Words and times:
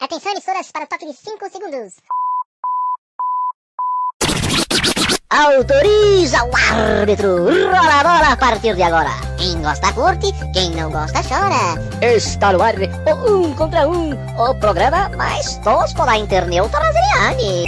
Atenção, 0.00 0.30
emissoras, 0.30 0.70
para 0.70 0.84
o 0.84 0.86
toque 0.86 1.06
de 1.06 1.12
5 1.12 1.50
segundos. 1.50 1.94
Autoriza 5.28 6.44
o 6.44 6.56
árbitro. 6.56 7.46
Rola 7.46 8.00
a 8.00 8.02
bola 8.04 8.32
a 8.32 8.36
partir 8.36 8.76
de 8.76 8.82
agora. 8.84 9.10
Quem 9.36 9.60
gosta 9.60 9.92
curte, 9.92 10.28
quem 10.54 10.70
não 10.70 10.92
gosta 10.92 11.20
chora. 11.24 12.14
Está 12.14 12.52
no 12.52 12.62
ar 12.62 12.76
o 12.76 13.48
um 13.48 13.54
contra 13.56 13.88
um, 13.88 14.12
o 14.12 14.54
programa 14.60 15.08
mais 15.16 15.58
tosco 15.64 16.06
da 16.06 16.16
internet 16.16 16.68
brasiliane. 16.68 17.66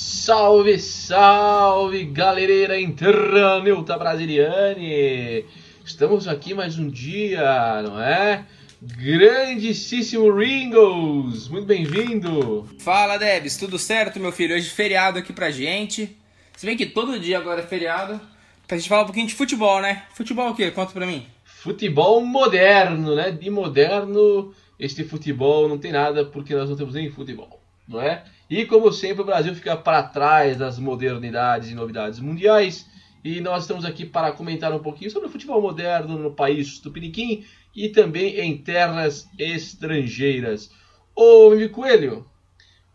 Salve, 0.00 0.80
salve, 0.80 2.06
galereira 2.06 2.80
internauta 2.80 3.96
brasiliane! 3.96 5.46
Estamos 5.84 6.26
aqui 6.26 6.54
mais 6.54 6.76
um 6.76 6.88
dia, 6.88 7.82
não 7.82 8.02
é? 8.02 8.44
Grandíssimo 8.84 10.28
Ringos! 10.36 11.48
Muito 11.48 11.66
bem-vindo! 11.66 12.68
Fala, 12.80 13.16
Debs, 13.16 13.56
tudo 13.56 13.78
certo, 13.78 14.18
meu 14.18 14.32
filho? 14.32 14.56
Hoje 14.56 14.68
feriado 14.68 15.20
aqui 15.20 15.32
pra 15.32 15.52
gente. 15.52 16.16
Se 16.56 16.66
bem 16.66 16.76
que 16.76 16.86
todo 16.86 17.20
dia 17.20 17.38
agora 17.38 17.60
é 17.60 17.64
feriado. 17.64 18.20
Pra 18.66 18.76
gente 18.76 18.88
falar 18.88 19.02
um 19.02 19.04
pouquinho 19.04 19.28
de 19.28 19.36
futebol, 19.36 19.80
né? 19.80 20.02
Futebol 20.12 20.50
o 20.50 20.56
quê? 20.56 20.68
Conta 20.72 20.92
pra 20.92 21.06
mim. 21.06 21.24
Futebol 21.44 22.24
moderno, 22.26 23.14
né? 23.14 23.30
De 23.30 23.48
moderno, 23.50 24.52
este 24.80 25.04
futebol 25.04 25.68
não 25.68 25.78
tem 25.78 25.92
nada 25.92 26.24
porque 26.24 26.52
nós 26.52 26.68
não 26.68 26.76
temos 26.76 26.94
nem 26.94 27.08
futebol, 27.08 27.62
não 27.86 28.02
é? 28.02 28.24
E 28.50 28.66
como 28.66 28.92
sempre, 28.92 29.22
o 29.22 29.26
Brasil 29.26 29.54
fica 29.54 29.76
para 29.76 30.02
trás 30.02 30.56
das 30.56 30.80
modernidades 30.80 31.70
e 31.70 31.74
novidades 31.76 32.18
mundiais. 32.18 32.84
E 33.24 33.40
nós 33.40 33.62
estamos 33.62 33.84
aqui 33.84 34.04
para 34.04 34.32
comentar 34.32 34.72
um 34.72 34.80
pouquinho 34.80 35.10
sobre 35.10 35.28
o 35.28 35.30
futebol 35.30 35.62
moderno 35.62 36.18
no 36.18 36.32
país 36.32 36.78
Tupiniquim 36.78 37.44
e 37.74 37.88
também 37.88 38.40
em 38.40 38.58
terras 38.58 39.28
estrangeiras. 39.38 40.70
Ô, 41.14 41.50
Mimi 41.50 41.68
Coelho, 41.68 42.26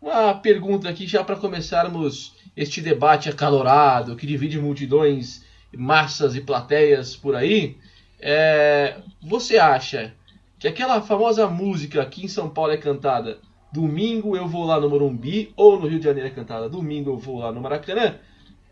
uma 0.00 0.34
pergunta 0.34 0.88
aqui 0.88 1.06
já 1.06 1.24
para 1.24 1.36
começarmos 1.36 2.36
este 2.56 2.80
debate 2.80 3.28
acalorado 3.28 4.16
que 4.16 4.26
divide 4.26 4.58
multidões, 4.58 5.44
massas 5.74 6.36
e 6.36 6.40
plateias 6.40 7.16
por 7.16 7.34
aí. 7.34 7.78
É, 8.20 8.98
você 9.22 9.56
acha 9.56 10.14
que 10.58 10.68
aquela 10.68 11.00
famosa 11.00 11.46
música 11.46 12.02
aqui 12.02 12.24
em 12.24 12.28
São 12.28 12.50
Paulo 12.50 12.72
é 12.72 12.76
cantada 12.76 13.38
Domingo 13.72 14.36
eu 14.36 14.48
vou 14.48 14.64
lá 14.64 14.80
no 14.80 14.88
Morumbi, 14.88 15.52
ou 15.56 15.78
no 15.78 15.86
Rio 15.86 15.98
de 15.98 16.06
Janeiro 16.06 16.28
é 16.28 16.32
cantada 16.32 16.68
Domingo 16.68 17.10
eu 17.10 17.18
vou 17.18 17.38
lá 17.38 17.52
no 17.52 17.60
Maracanã, 17.60 18.16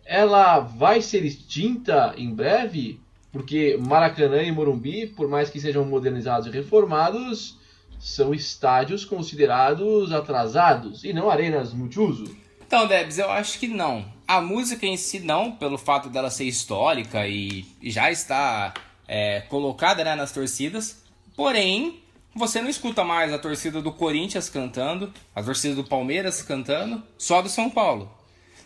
ela 0.07 0.61
vai 0.61 1.03
ser 1.03 1.25
extinta 1.25 2.15
em 2.17 2.33
breve? 2.33 3.01
Porque 3.33 3.77
Maracanã 3.79 4.43
e 4.43 4.53
Morumbi, 4.53 5.07
por 5.07 5.29
mais 5.29 5.51
que 5.51 5.61
sejam 5.61 5.85
modernizados 5.85 6.47
e 6.47 6.51
reformados, 6.51 7.59
são 7.99 8.33
estádios 8.33 9.05
considerados 9.05 10.13
atrasados 10.13 11.05
e 11.05 11.13
não 11.13 11.29
arenas 11.29 11.73
multiuso. 11.73 12.37
Então, 12.67 12.87
Debs, 12.87 13.19
eu 13.19 13.31
acho 13.31 13.59
que 13.59 13.69
não. 13.69 14.05
A 14.27 14.41
música 14.41 14.87
em 14.87 14.97
si 14.97 15.21
não, 15.21 15.53
pelo 15.53 15.79
fato 15.79 16.09
dela 16.09 16.31
ser 16.31 16.45
histórica 16.45 17.27
e 17.29 17.65
já 17.83 18.11
está 18.11 18.75
é, 19.07 19.43
colocada 19.43 20.03
né, 20.03 20.15
nas 20.15 20.33
torcidas. 20.33 21.05
Porém, 21.37 22.01
você 22.35 22.61
não 22.61 22.69
escuta 22.69 23.05
mais 23.05 23.33
a 23.33 23.39
torcida 23.39 23.81
do 23.81 23.93
Corinthians 23.93 24.49
cantando, 24.49 25.13
a 25.35 25.43
torcida 25.43 25.75
do 25.75 25.85
Palmeiras 25.85 26.43
cantando, 26.43 27.03
só 27.17 27.41
do 27.41 27.49
São 27.49 27.71
Paulo. 27.71 28.11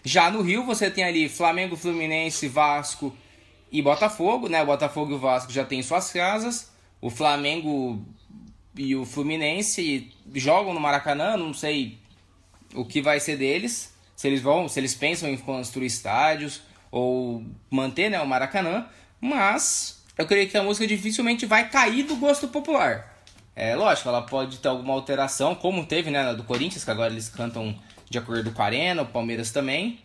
Já 0.05 0.31
no 0.31 0.43
Rio 0.43 0.65
você 0.65 0.91
tem 0.91 1.05
ali 1.05 1.29
Flamengo, 1.29 1.77
Fluminense, 1.77 2.49
Vasco 2.49 3.15
e 3.71 3.83
Botafogo, 3.83 4.49
né? 4.49 4.63
O 4.63 4.67
Botafogo 4.67 5.13
e 5.13 5.15
o 5.15 5.19
Vasco 5.19 5.53
já 5.53 5.65
têm 5.65 5.83
suas 5.83 6.11
casas. 6.11 6.71
O 7.01 7.11
Flamengo 7.11 8.05
e 8.77 8.95
o 8.95 9.05
Fluminense 9.05 10.11
jogam 10.35 10.73
no 10.73 10.81
Maracanã, 10.81 11.37
não 11.37 11.53
sei 11.53 11.99
o 12.75 12.85
que 12.85 13.01
vai 13.03 13.19
ser 13.21 13.37
deles, 13.37 13.93
se 14.15 14.29
eles 14.29 14.41
vão, 14.41 14.69
se 14.69 14.79
eles 14.79 14.95
pensam 14.95 15.29
em 15.29 15.37
construir 15.37 15.87
estádios 15.87 16.63
ou 16.91 17.45
manter, 17.71 18.11
né, 18.11 18.21
o 18.21 18.27
Maracanã, 18.27 18.87
mas 19.21 20.05
eu 20.17 20.27
creio 20.27 20.49
que 20.49 20.57
a 20.57 20.63
música 20.63 20.87
dificilmente 20.87 21.47
vai 21.47 21.69
cair 21.69 22.05
do 22.05 22.17
gosto 22.17 22.49
popular. 22.49 23.23
É 23.57 23.75
lógico, 23.75 24.09
ela 24.09 24.23
pode 24.23 24.59
ter 24.59 24.69
alguma 24.69 24.95
alteração, 24.95 25.55
como 25.55 25.85
teve 25.85 26.11
né, 26.11 26.33
do 26.35 26.45
Corinthians, 26.45 26.85
que 26.85 26.91
agora 26.91 27.13
eles 27.13 27.29
cantam 27.29 27.77
de 28.11 28.19
acordo 28.19 28.51
com 28.51 28.61
a 28.61 28.67
Arena, 28.67 29.03
o 29.03 29.07
Palmeiras 29.07 29.53
também. 29.53 30.01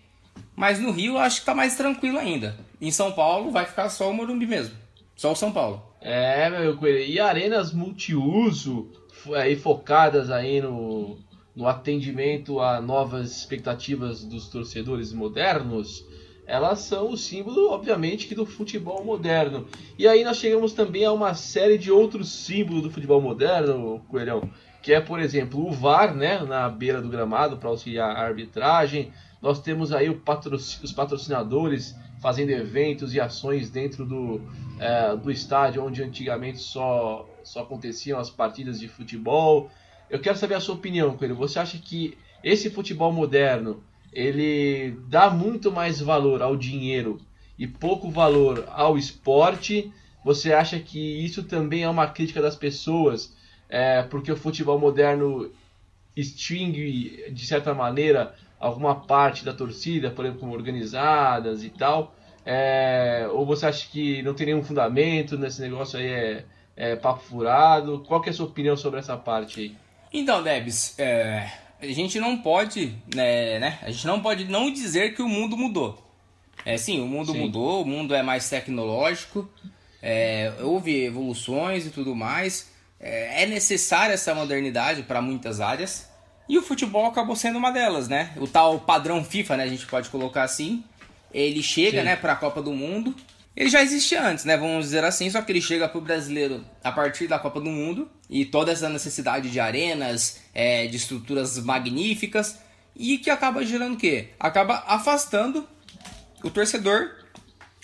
Mas 0.55 0.79
no 0.79 0.91
Rio 0.91 1.17
acho 1.17 1.39
que 1.39 1.45
tá 1.45 1.55
mais 1.55 1.75
tranquilo 1.75 2.19
ainda. 2.19 2.55
Em 2.79 2.91
São 2.91 3.11
Paulo 3.11 3.51
vai 3.51 3.66
ficar 3.66 3.89
só 3.89 4.09
o 4.09 4.13
Morumbi 4.13 4.45
mesmo. 4.45 4.75
Só 5.16 5.31
o 5.31 5.35
São 5.35 5.51
Paulo. 5.51 5.83
É, 5.99 6.47
meu 6.49 6.77
coelho. 6.77 7.03
E 7.03 7.19
arenas 7.19 7.73
multiuso, 7.73 8.91
aí 9.35 9.55
focadas 9.55 10.29
aí 10.29 10.61
no, 10.61 11.17
no 11.55 11.67
atendimento 11.67 12.59
a 12.59 12.79
novas 12.79 13.31
expectativas 13.31 14.23
dos 14.23 14.47
torcedores 14.49 15.11
modernos 15.11 16.05
elas 16.47 16.79
são 16.79 17.11
o 17.11 17.17
símbolo, 17.17 17.71
obviamente, 17.71 18.27
que 18.27 18.35
do 18.35 18.45
futebol 18.45 19.03
moderno. 19.03 19.67
E 19.97 20.07
aí 20.07 20.23
nós 20.23 20.38
chegamos 20.38 20.73
também 20.73 21.03
a 21.03 21.11
uma 21.11 21.33
série 21.33 21.77
de 21.77 21.91
outros 21.91 22.29
símbolos 22.29 22.83
do 22.83 22.91
futebol 22.91 23.19
moderno, 23.19 24.05
Coelhão, 24.07 24.49
que 24.85 24.94
é, 24.94 25.01
por 25.01 25.19
exemplo, 25.19 25.68
o 25.68 25.72
VAR, 25.72 26.13
né, 26.13 26.38
na 26.44 26.69
beira 26.69 27.01
do 27.01 27.09
gramado 27.09 27.57
para 27.57 27.68
auxiliar 27.69 28.16
a 28.16 28.22
arbitragem. 28.22 29.12
Nós 29.41 29.59
temos 29.59 29.91
aí 29.91 30.07
os 30.07 30.91
patrocinadores 30.91 31.96
fazendo 32.22 32.51
eventos 32.51 33.12
e 33.16 33.19
ações 33.19 33.72
dentro 33.72 34.06
do, 34.06 34.40
é, 34.79 35.16
do 35.16 35.31
estádio 35.31 35.84
onde 35.84 36.03
antigamente 36.03 36.59
só, 36.59 37.28
só 37.44 37.63
aconteciam 37.63 38.19
as 38.19 38.29
partidas 38.29 38.79
de 38.79 38.88
futebol. 38.88 39.72
Eu 40.07 40.19
quero 40.19 40.38
saber 40.38 40.53
a 40.53 40.59
sua 40.59 40.75
opinião, 40.75 41.18
Coelho. 41.18 41.34
Você 41.34 41.57
acha 41.57 41.79
que 41.79 42.16
esse 42.44 42.69
futebol 42.69 43.12
moderno 43.12 43.81
ele 44.13 45.00
dá 45.07 45.31
muito 45.31 45.72
mais 45.72 46.00
valor 46.00 46.44
ao 46.44 46.56
dinheiro 46.56 47.19
e 47.57 47.66
pouco 47.66 48.12
valor 48.12 48.63
ao 48.69 49.00
esporte, 49.00 49.91
você 50.24 50.53
acha 50.53 50.79
que 50.79 51.25
isso 51.25 51.41
também 51.41 51.81
é 51.81 51.90
uma 51.90 52.06
crítica 52.06 52.40
das 52.40 52.56
pessoas, 52.56 53.34
é, 53.69 54.03
porque 54.03 54.31
o 54.31 54.37
futebol 54.37 54.79
moderno 54.79 55.51
extingue, 56.15 57.29
de 57.31 57.45
certa 57.45 57.73
maneira, 57.73 58.35
alguma 58.59 58.95
parte 58.95 59.43
da 59.43 59.53
torcida, 59.53 60.09
por 60.09 60.25
exemplo, 60.25 60.41
como 60.41 60.53
organizadas 60.53 61.63
e 61.63 61.69
tal? 61.69 62.15
É, 62.45 63.27
ou 63.31 63.45
você 63.45 63.65
acha 63.65 63.87
que 63.89 64.21
não 64.21 64.33
tem 64.33 64.47
nenhum 64.47 64.63
fundamento 64.63 65.37
nesse 65.37 65.61
negócio 65.61 65.99
aí, 65.99 66.07
é, 66.07 66.45
é 66.75 66.95
papo 66.95 67.23
furado? 67.23 68.03
Qual 68.07 68.21
que 68.21 68.29
é 68.29 68.31
a 68.31 68.35
sua 68.35 68.45
opinião 68.45 68.77
sobre 68.77 68.99
essa 68.99 69.17
parte 69.17 69.59
aí? 69.59 69.75
Então, 70.13 70.41
Debs, 70.41 70.97
é, 70.99 71.49
a 71.81 71.85
gente 71.87 72.19
não 72.19 72.37
pode, 72.37 72.93
né, 73.13 73.59
né, 73.59 73.79
A 73.81 73.91
gente 73.91 74.07
não 74.07 74.21
pode 74.21 74.45
não 74.45 74.71
dizer 74.71 75.13
que 75.15 75.21
o 75.21 75.27
mundo 75.27 75.57
mudou. 75.57 76.01
É 76.63 76.77
sim, 76.77 77.01
o 77.01 77.05
mundo 77.05 77.31
sim. 77.31 77.39
mudou, 77.39 77.81
o 77.81 77.85
mundo 77.85 78.15
é 78.15 78.23
mais 78.23 78.49
tecnológico, 78.49 79.47
é, 80.01 80.53
houve 80.61 81.03
evoluções 81.03 81.85
e 81.85 81.89
tudo 81.89 82.15
mais. 82.15 82.71
É, 83.05 83.43
é 83.43 83.45
necessária 83.45 84.13
essa 84.13 84.33
modernidade 84.33 85.03
para 85.03 85.21
muitas 85.21 85.61
áreas. 85.61 86.09
E 86.49 86.57
o 86.57 86.61
futebol 86.61 87.05
acabou 87.05 87.35
sendo 87.35 87.57
uma 87.57 87.71
delas, 87.71 88.07
né? 88.07 88.33
O 88.38 88.47
tal 88.47 88.79
padrão 88.79 89.23
FIFA, 89.23 89.57
né? 89.57 89.63
A 89.63 89.67
gente 89.67 89.85
pode 89.85 90.09
colocar 90.09 90.43
assim. 90.43 90.83
Ele 91.33 91.61
chega, 91.61 91.99
sim. 91.99 92.05
né, 92.05 92.15
para 92.15 92.33
a 92.33 92.35
Copa 92.35 92.61
do 92.61 92.71
Mundo 92.71 93.15
ele 93.55 93.69
já 93.69 93.81
existia 93.81 94.21
antes, 94.21 94.44
né? 94.44 94.57
Vamos 94.57 94.85
dizer 94.85 95.03
assim, 95.05 95.29
só 95.29 95.41
que 95.41 95.51
ele 95.51 95.61
chega 95.61 95.88
para 95.88 95.97
o 95.97 96.01
brasileiro 96.01 96.65
a 96.83 96.91
partir 96.91 97.25
da 97.25 97.39
Copa 97.39 97.61
do 97.61 97.69
Mundo 97.69 98.09
e 98.29 98.44
toda 98.44 98.71
essa 98.71 98.89
necessidade 98.89 99.49
de 99.49 99.59
arenas, 99.59 100.41
é, 100.53 100.88
de 100.88 100.97
estruturas 100.97 101.57
magníficas 101.59 102.59
e 102.94 103.17
que 103.17 103.29
acaba 103.29 103.65
gerando 103.65 103.94
o 103.94 103.97
quê? 103.97 104.29
Acaba 104.38 104.83
afastando 104.85 105.65
o 106.44 106.49
torcedor, 106.49 107.11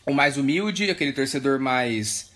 o 0.06 0.14
mais 0.14 0.36
humilde, 0.36 0.92
aquele 0.92 1.14
torcedor 1.14 1.58
mais 1.58 2.31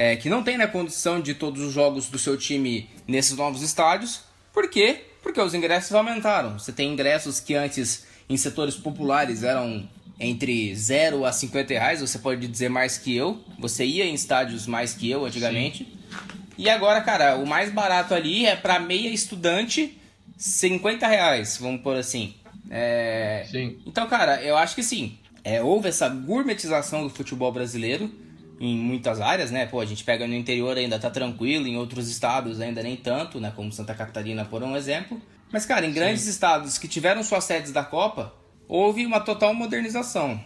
é, 0.00 0.16
que 0.16 0.30
não 0.30 0.42
tem 0.42 0.56
né, 0.56 0.66
condição 0.66 1.20
de 1.20 1.34
todos 1.34 1.62
os 1.62 1.74
jogos 1.74 2.08
do 2.08 2.18
seu 2.18 2.34
time 2.34 2.88
nesses 3.06 3.36
novos 3.36 3.60
estádios. 3.60 4.22
Por 4.50 4.66
quê? 4.70 5.02
Porque 5.22 5.38
os 5.38 5.52
ingressos 5.52 5.92
aumentaram. 5.92 6.58
Você 6.58 6.72
tem 6.72 6.90
ingressos 6.90 7.38
que 7.38 7.54
antes 7.54 8.06
em 8.26 8.34
setores 8.34 8.76
populares 8.76 9.42
eram 9.42 9.86
entre 10.18 10.74
0 10.74 11.26
a 11.26 11.32
50 11.32 11.74
reais, 11.74 12.00
você 12.00 12.18
pode 12.18 12.48
dizer 12.48 12.70
mais 12.70 12.96
que 12.96 13.14
eu. 13.14 13.44
Você 13.58 13.84
ia 13.84 14.06
em 14.06 14.14
estádios 14.14 14.66
mais 14.66 14.94
que 14.94 15.10
eu 15.10 15.26
antigamente. 15.26 15.84
Sim. 15.84 16.22
E 16.56 16.70
agora, 16.70 17.02
cara, 17.02 17.36
o 17.36 17.46
mais 17.46 17.70
barato 17.70 18.14
ali 18.14 18.46
é 18.46 18.56
para 18.56 18.80
meia 18.80 19.10
estudante 19.10 20.00
50 20.38 21.06
reais, 21.06 21.58
vamos 21.60 21.82
por 21.82 21.94
assim. 21.94 22.34
É... 22.70 23.46
Sim. 23.50 23.78
Então, 23.84 24.08
cara, 24.08 24.42
eu 24.42 24.56
acho 24.56 24.74
que 24.74 24.82
sim. 24.82 25.18
É, 25.44 25.62
houve 25.62 25.90
essa 25.90 26.08
gourmetização 26.08 27.02
do 27.02 27.10
futebol 27.10 27.52
brasileiro 27.52 28.10
em 28.60 28.76
muitas 28.76 29.20
áreas, 29.20 29.50
né? 29.50 29.64
Pô, 29.64 29.80
a 29.80 29.86
gente 29.86 30.04
pega 30.04 30.26
no 30.26 30.34
interior 30.34 30.76
ainda 30.76 30.98
tá 30.98 31.08
tranquilo, 31.08 31.66
em 31.66 31.76
outros 31.76 32.10
estados 32.10 32.60
ainda 32.60 32.82
nem 32.82 32.94
tanto, 32.94 33.40
né? 33.40 33.50
Como 33.56 33.72
Santa 33.72 33.94
Catarina, 33.94 34.44
por 34.44 34.62
um 34.62 34.76
exemplo. 34.76 35.20
Mas, 35.50 35.64
cara, 35.64 35.86
em 35.86 35.92
grandes 35.92 36.22
sim. 36.22 36.30
estados 36.30 36.76
que 36.76 36.86
tiveram 36.86 37.22
suas 37.22 37.44
sedes 37.44 37.72
da 37.72 37.82
Copa, 37.82 38.34
houve 38.68 39.06
uma 39.06 39.18
total 39.18 39.54
modernização. 39.54 40.40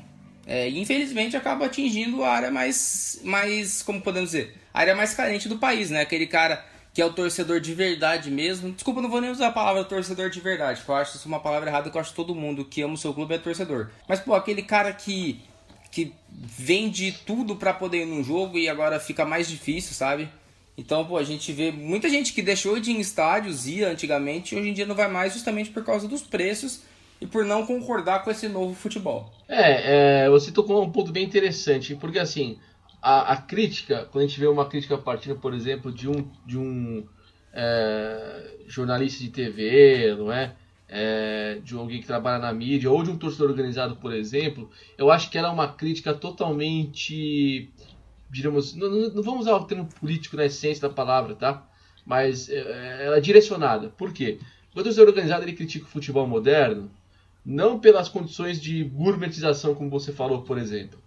É, 0.46 0.68
infelizmente 0.68 1.36
acaba 1.36 1.66
atingindo 1.66 2.22
a 2.22 2.28
área 2.28 2.50
mais, 2.50 3.20
mais, 3.24 3.82
como 3.82 4.00
podemos 4.00 4.30
dizer, 4.30 4.54
a 4.72 4.80
área 4.80 4.94
mais 4.94 5.12
carente 5.14 5.48
do 5.48 5.58
país, 5.58 5.90
né? 5.90 6.02
Aquele 6.02 6.26
cara 6.26 6.64
que 6.92 7.02
é 7.02 7.04
o 7.04 7.12
torcedor 7.12 7.60
de 7.60 7.74
verdade 7.74 8.30
mesmo. 8.30 8.70
Desculpa, 8.70 9.02
não 9.02 9.10
vou 9.10 9.20
nem 9.20 9.30
usar 9.30 9.48
a 9.48 9.52
palavra 9.52 9.84
torcedor 9.84 10.30
de 10.30 10.40
verdade, 10.40 10.78
porque 10.78 10.92
eu 10.92 10.96
acho 10.96 11.16
isso 11.16 11.26
uma 11.26 11.40
palavra 11.40 11.68
errada, 11.68 11.90
que 11.90 11.96
eu 11.96 12.00
acho 12.00 12.10
que 12.10 12.16
todo 12.16 12.34
mundo 12.34 12.64
que 12.64 12.82
ama 12.82 12.94
o 12.94 12.96
seu 12.96 13.12
clube 13.12 13.34
é 13.34 13.38
torcedor. 13.38 13.90
Mas, 14.08 14.20
pô, 14.20 14.32
aquele 14.32 14.62
cara 14.62 14.92
que, 14.92 15.42
que 15.94 16.12
vende 16.28 17.12
tudo 17.24 17.54
para 17.54 17.72
poder 17.72 18.02
ir 18.02 18.06
num 18.06 18.24
jogo 18.24 18.58
e 18.58 18.68
agora 18.68 18.98
fica 18.98 19.24
mais 19.24 19.48
difícil, 19.48 19.94
sabe? 19.94 20.28
Então, 20.76 21.04
pô, 21.04 21.16
a 21.16 21.22
gente 21.22 21.52
vê 21.52 21.70
muita 21.70 22.08
gente 22.08 22.32
que 22.32 22.42
deixou 22.42 22.80
de 22.80 22.90
ir 22.90 22.96
em 22.96 23.00
estádios, 23.00 23.68
ia 23.68 23.88
antigamente, 23.88 24.54
e 24.54 24.58
hoje 24.58 24.70
em 24.70 24.72
dia 24.72 24.86
não 24.86 24.96
vai 24.96 25.06
mais 25.06 25.32
justamente 25.32 25.70
por 25.70 25.84
causa 25.84 26.08
dos 26.08 26.22
preços 26.22 26.82
e 27.20 27.26
por 27.26 27.44
não 27.44 27.64
concordar 27.64 28.24
com 28.24 28.30
esse 28.32 28.48
novo 28.48 28.74
futebol. 28.74 29.32
É, 29.48 30.24
é 30.24 30.28
você 30.28 30.50
tocou 30.50 30.82
um 30.82 30.90
ponto 30.90 31.12
bem 31.12 31.24
interessante, 31.24 31.94
porque 31.94 32.18
assim, 32.18 32.58
a, 33.00 33.34
a, 33.34 33.36
crítica, 33.36 34.08
quando 34.10 34.24
a 34.24 34.26
gente 34.26 34.40
vê 34.40 34.48
uma 34.48 34.68
crítica 34.68 34.98
partindo, 34.98 35.36
por 35.36 35.54
exemplo, 35.54 35.92
de 35.92 36.08
um, 36.08 36.28
de 36.44 36.58
um 36.58 37.06
é, 37.52 38.56
jornalista 38.66 39.22
de 39.22 39.30
TV, 39.30 40.16
não 40.18 40.32
é? 40.32 40.56
É? 40.88 41.60
De 41.62 41.74
alguém 41.74 42.00
que 42.00 42.06
trabalha 42.06 42.38
na 42.38 42.52
mídia, 42.52 42.90
ou 42.90 43.02
de 43.02 43.10
um 43.10 43.16
torcedor 43.16 43.50
organizado, 43.50 43.96
por 43.96 44.12
exemplo, 44.12 44.70
eu 44.98 45.10
acho 45.10 45.30
que 45.30 45.38
ela 45.38 45.48
é 45.48 45.52
uma 45.52 45.68
crítica 45.68 46.14
totalmente, 46.14 47.70
diríamos, 48.30 48.74
não, 48.74 48.90
não 48.90 49.22
vamos 49.22 49.42
usar 49.42 49.56
o 49.56 49.64
termo 49.64 49.86
político 50.00 50.36
na 50.36 50.46
essência 50.46 50.88
da 50.88 50.94
palavra, 50.94 51.34
tá? 51.34 51.66
Mas 52.04 52.48
é, 52.48 53.06
ela 53.06 53.16
é 53.16 53.20
direcionada. 53.20 53.88
Por 53.88 54.12
quê? 54.12 54.38
O 54.74 54.82
torcedor 54.82 55.08
organizado 55.08 55.44
ele 55.44 55.52
critica 55.52 55.86
o 55.86 55.88
futebol 55.88 56.26
moderno, 56.26 56.90
não 57.44 57.78
pelas 57.78 58.08
condições 58.08 58.60
de 58.60 58.82
gourmetização, 58.84 59.74
como 59.74 59.90
você 59.90 60.12
falou, 60.12 60.42
por 60.42 60.58
exemplo, 60.58 60.98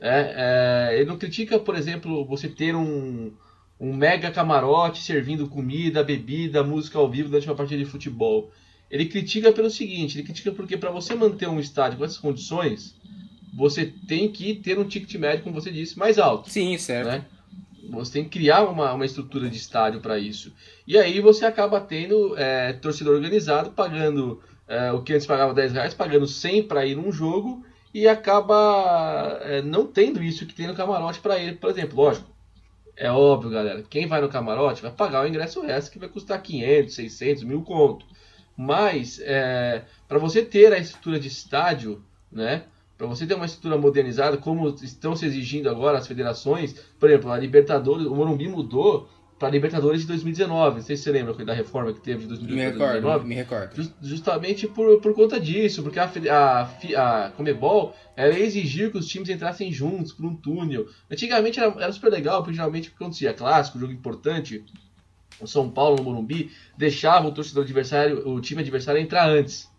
é, 0.00 0.90
é, 0.90 0.96
ele 0.96 1.06
não 1.06 1.18
critica, 1.18 1.58
por 1.58 1.74
exemplo, 1.74 2.24
você 2.24 2.48
ter 2.48 2.74
um, 2.74 3.32
um 3.78 3.94
mega 3.94 4.30
camarote 4.30 5.02
servindo 5.02 5.48
comida, 5.48 6.02
bebida, 6.02 6.62
música 6.62 6.98
ao 6.98 7.10
vivo 7.10 7.28
durante 7.28 7.48
uma 7.48 7.56
partida 7.56 7.82
de 7.82 7.88
futebol. 7.90 8.50
Ele 8.90 9.06
critica 9.06 9.52
pelo 9.52 9.70
seguinte: 9.70 10.16
ele 10.16 10.24
critica 10.24 10.52
porque 10.52 10.76
para 10.76 10.90
você 10.90 11.14
manter 11.14 11.48
um 11.48 11.60
estádio 11.60 11.98
com 11.98 12.04
essas 12.04 12.18
condições, 12.18 12.94
você 13.54 13.86
tem 13.86 14.30
que 14.30 14.54
ter 14.54 14.78
um 14.78 14.84
ticket 14.84 15.14
médio, 15.14 15.42
como 15.42 15.60
você 15.60 15.70
disse, 15.70 15.98
mais 15.98 16.18
alto. 16.18 16.50
Sim, 16.50 16.76
certo. 16.78 17.08
Né? 17.08 17.24
Você 17.90 18.14
tem 18.14 18.24
que 18.24 18.30
criar 18.30 18.64
uma, 18.64 18.92
uma 18.92 19.06
estrutura 19.06 19.48
de 19.48 19.56
estádio 19.56 20.00
para 20.00 20.18
isso. 20.18 20.52
E 20.86 20.98
aí 20.98 21.20
você 21.20 21.44
acaba 21.44 21.80
tendo 21.80 22.36
é, 22.36 22.72
torcedor 22.74 23.14
organizado 23.14 23.70
pagando 23.70 24.42
é, 24.68 24.92
o 24.92 25.02
que 25.02 25.12
antes 25.12 25.26
pagava 25.26 25.54
10 25.54 25.72
reais, 25.72 25.94
pagando 25.94 26.26
100 26.26 26.64
para 26.64 26.84
ir 26.84 26.96
num 26.96 27.12
jogo 27.12 27.64
e 27.94 28.06
acaba 28.06 29.38
é, 29.42 29.62
não 29.62 29.86
tendo 29.86 30.22
isso 30.22 30.44
que 30.44 30.54
tem 30.54 30.66
no 30.66 30.74
camarote 30.74 31.20
para 31.20 31.38
ele, 31.38 31.56
por 31.56 31.70
exemplo. 31.70 31.96
Lógico, 31.96 32.28
é 32.96 33.10
óbvio, 33.10 33.50
galera. 33.50 33.82
Quem 33.88 34.06
vai 34.06 34.20
no 34.20 34.28
camarote 34.28 34.82
vai 34.82 34.90
pagar 34.90 35.24
o 35.24 35.28
ingresso 35.28 35.64
extra 35.64 35.92
que 35.92 35.98
vai 35.98 36.08
custar 36.08 36.42
500, 36.42 36.94
600, 36.94 37.42
mil 37.44 37.62
conto. 37.62 38.04
Mas 38.56 39.20
é, 39.22 39.84
para 40.08 40.18
você 40.18 40.42
ter 40.42 40.72
a 40.72 40.78
estrutura 40.78 41.18
de 41.20 41.28
estádio, 41.28 42.02
né? 42.32 42.64
Para 42.96 43.06
você 43.06 43.26
ter 43.26 43.34
uma 43.34 43.44
estrutura 43.44 43.76
modernizada, 43.76 44.38
como 44.38 44.68
estão 44.82 45.14
se 45.14 45.26
exigindo 45.26 45.68
agora 45.68 45.98
as 45.98 46.06
federações, 46.06 46.74
por 46.98 47.10
exemplo, 47.10 47.30
a 47.30 47.36
Libertadores, 47.36 48.06
o 48.06 48.14
Morumbi 48.14 48.48
mudou 48.48 49.06
para 49.38 49.50
Libertadores 49.50 50.02
de 50.02 50.06
2019. 50.06 50.76
Não 50.76 50.82
sei 50.82 50.96
se 50.96 51.02
você 51.02 51.12
lembra 51.12 51.34
da 51.44 51.52
reforma 51.52 51.92
que 51.92 52.00
teve 52.00 52.22
de 52.22 52.28
2019. 52.28 52.78
Me 52.78 52.94
recordo, 52.94 53.26
me 53.26 53.34
recordo. 53.34 53.92
justamente 54.00 54.66
por, 54.66 55.00
por 55.00 55.14
conta 55.14 55.38
disso, 55.38 55.82
porque 55.82 55.98
a, 55.98 56.10
a, 56.30 57.26
a 57.26 57.30
Comebol 57.32 57.94
ela 58.16 58.38
exigiu 58.38 58.90
que 58.90 58.98
os 58.98 59.06
times 59.06 59.28
entrassem 59.28 59.70
juntos 59.70 60.12
por 60.12 60.24
um 60.24 60.34
túnel. 60.34 60.86
Antigamente 61.10 61.60
era, 61.60 61.74
era 61.78 61.92
super 61.92 62.10
legal, 62.10 62.42
porque 62.42 62.56
geralmente 62.56 62.92
acontecia? 62.94 63.34
Clássico, 63.34 63.78
jogo 63.78 63.92
importante, 63.92 64.64
São 65.44 65.70
Paulo 65.70 65.96
no 65.96 66.04
Morumbi 66.04 66.50
deixava 66.76 67.28
o 67.28 67.32
torcedor 67.32 67.64
adversário, 67.64 68.28
o 68.28 68.40
time 68.40 68.62
adversário 68.62 69.00
entrar 69.00 69.28
antes. 69.28 69.70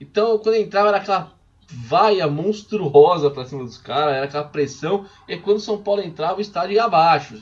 Então, 0.00 0.38
quando 0.38 0.56
entrava 0.56 0.88
era 0.88 0.98
aquela 0.98 1.32
vaia 1.68 2.26
monstruosa 2.28 3.30
para 3.30 3.44
cima 3.44 3.64
dos 3.64 3.78
caras, 3.78 4.14
era 4.14 4.24
aquela 4.24 4.44
pressão, 4.44 5.06
e 5.28 5.36
quando 5.36 5.60
São 5.60 5.82
Paulo 5.82 6.02
entrava, 6.02 6.38
o 6.38 6.40
estádio 6.40 6.74
ia 6.74 6.84
abaixo 6.84 7.40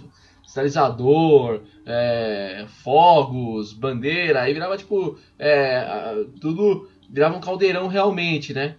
sinalizador, 0.49 1.61
é, 1.85 2.65
fogos, 2.83 3.75
bandeira, 3.75 4.41
aí 4.41 4.55
virava 4.55 4.79
tipo 4.79 5.19
é, 5.39 6.25
tudo 6.41 6.89
virava 7.09 7.37
um 7.37 7.41
caldeirão 7.41 7.87
realmente, 7.87 8.55
né? 8.55 8.77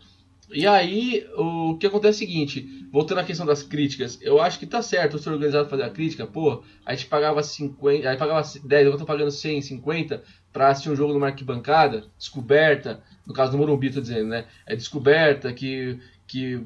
E 0.52 0.66
aí 0.66 1.28
o 1.36 1.78
que 1.78 1.88
acontece 1.88 2.24
é 2.24 2.26
o 2.26 2.28
seguinte, 2.28 2.88
voltando 2.92 3.20
à 3.20 3.24
questão 3.24 3.46
das 3.46 3.62
críticas, 3.62 4.18
eu 4.22 4.42
acho 4.42 4.58
que 4.58 4.66
tá 4.66 4.82
certo 4.82 5.16
o 5.16 5.20
ser 5.20 5.30
organizado 5.30 5.70
fazer 5.70 5.84
a 5.84 5.90
crítica, 5.90 6.26
pô, 6.26 6.64
a 6.86 6.94
gente 6.96 7.08
pagava 7.08 7.44
50, 7.44 8.10
aí 8.10 8.18
pagava 8.18 8.42
10, 8.64 8.86
eu 8.88 8.98
tô 8.98 9.06
pagando 9.06 9.32
100, 9.32 9.62
50 9.62 10.24
para 10.52 10.70
assistir 10.70 10.90
um 10.90 10.96
jogo 10.96 11.14
numa 11.14 11.28
arquibancada, 11.28 12.06
descoberta, 12.18 13.04
no 13.26 13.34
caso 13.34 13.52
do 13.52 13.58
Morumbi, 13.58 13.92
tô 13.92 14.02
dizendo, 14.02 14.30
né? 14.30 14.46
É 14.66 14.76
descoberta 14.76 15.54
que 15.54 16.00
que 16.28 16.64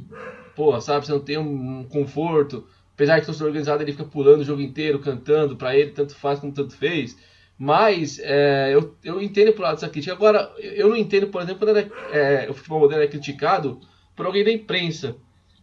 pô, 0.56 0.80
sabe, 0.82 1.06
você 1.06 1.12
não 1.12 1.20
tem 1.22 1.38
um 1.38 1.84
conforto, 1.86 2.68
Apesar 2.94 3.18
de 3.18 3.24
o 3.24 3.26
torcedor 3.26 3.48
organizado 3.48 3.82
ele 3.82 3.92
fica 3.92 4.04
pulando 4.04 4.42
o 4.42 4.46
jogo 4.46 4.62
inteiro, 4.62 5.00
cantando, 5.00 5.56
para 5.56 5.76
ele 5.76 5.92
tanto 5.92 6.16
faz 6.16 6.40
como 6.40 6.54
tanto 6.54 6.76
fez. 6.76 7.18
Mas 7.64 8.20
é, 8.20 8.72
eu, 8.74 8.94
eu 9.02 9.22
entendo 9.22 9.54
por 9.54 9.62
lado 9.62 9.76
dessa 9.76 9.88
crítica. 9.88 10.12
Agora, 10.12 10.52
eu 10.60 10.90
não 10.90 10.98
entendo, 10.98 11.28
por 11.28 11.42
exemplo, 11.42 11.66
quando 11.66 11.78
é, 12.12 12.46
o 12.50 12.54
futebol 12.54 12.82
moderno 12.82 13.06
é 13.06 13.08
criticado 13.08 13.80
por 14.14 14.26
alguém 14.26 14.44
da 14.44 14.52
imprensa. 14.52 15.16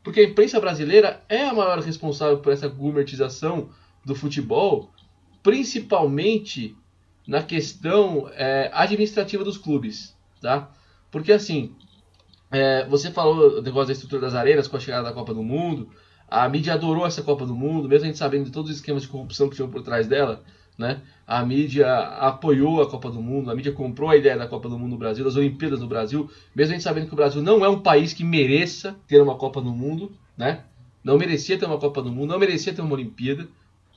Porque 0.02 0.20
a 0.20 0.24
imprensa 0.24 0.58
brasileira 0.58 1.22
é 1.28 1.42
a 1.42 1.52
maior 1.52 1.78
responsável 1.80 2.38
por 2.38 2.54
essa 2.54 2.68
gourmetização 2.68 3.68
do 4.02 4.14
futebol, 4.14 4.90
principalmente 5.42 6.74
na 7.28 7.42
questão 7.42 8.30
é, 8.32 8.70
administrativa 8.72 9.44
dos 9.44 9.58
clubes. 9.58 10.16
Tá? 10.40 10.70
Porque 11.10 11.32
assim, 11.32 11.74
é, 12.50 12.86
você 12.86 13.10
falou 13.10 13.58
o 13.58 13.60
negócio 13.60 13.88
da 13.88 13.92
estrutura 13.92 14.22
das 14.22 14.34
arenas 14.34 14.66
com 14.66 14.78
a 14.78 14.80
chegada 14.80 15.06
da 15.06 15.12
Copa 15.12 15.34
do 15.34 15.42
Mundo. 15.42 15.90
A 16.26 16.48
mídia 16.48 16.72
adorou 16.72 17.06
essa 17.06 17.22
Copa 17.22 17.44
do 17.44 17.54
Mundo, 17.54 17.90
mesmo 17.90 18.04
a 18.04 18.06
gente 18.06 18.16
sabendo 18.16 18.46
de 18.46 18.52
todos 18.52 18.70
os 18.70 18.76
esquemas 18.78 19.02
de 19.02 19.08
corrupção 19.08 19.50
que 19.50 19.56
tinham 19.56 19.68
por 19.68 19.82
trás 19.82 20.06
dela. 20.06 20.42
Né? 20.80 21.02
A 21.26 21.44
mídia 21.44 21.94
apoiou 21.94 22.80
a 22.80 22.88
Copa 22.88 23.10
do 23.10 23.20
Mundo, 23.20 23.50
a 23.50 23.54
mídia 23.54 23.70
comprou 23.70 24.08
a 24.08 24.16
ideia 24.16 24.38
da 24.38 24.48
Copa 24.48 24.66
do 24.66 24.78
Mundo 24.78 24.92
no 24.92 24.96
Brasil, 24.96 25.22
das 25.22 25.36
Olimpíadas 25.36 25.78
no 25.78 25.86
Brasil, 25.86 26.30
mesmo 26.56 26.72
a 26.72 26.74
gente 26.74 26.82
sabendo 26.82 27.06
que 27.06 27.12
o 27.12 27.16
Brasil 27.16 27.42
não 27.42 27.62
é 27.62 27.68
um 27.68 27.82
país 27.82 28.14
que 28.14 28.24
mereça 28.24 28.96
ter 29.06 29.20
uma 29.20 29.34
Copa 29.34 29.60
do 29.60 29.70
Mundo, 29.72 30.10
né? 30.38 30.64
Não 31.04 31.18
merecia 31.18 31.58
ter 31.58 31.66
uma 31.66 31.76
Copa 31.76 32.00
do 32.00 32.10
Mundo, 32.10 32.30
não 32.30 32.38
merecia 32.38 32.72
ter 32.72 32.80
uma 32.80 32.94
Olimpíada, 32.94 33.46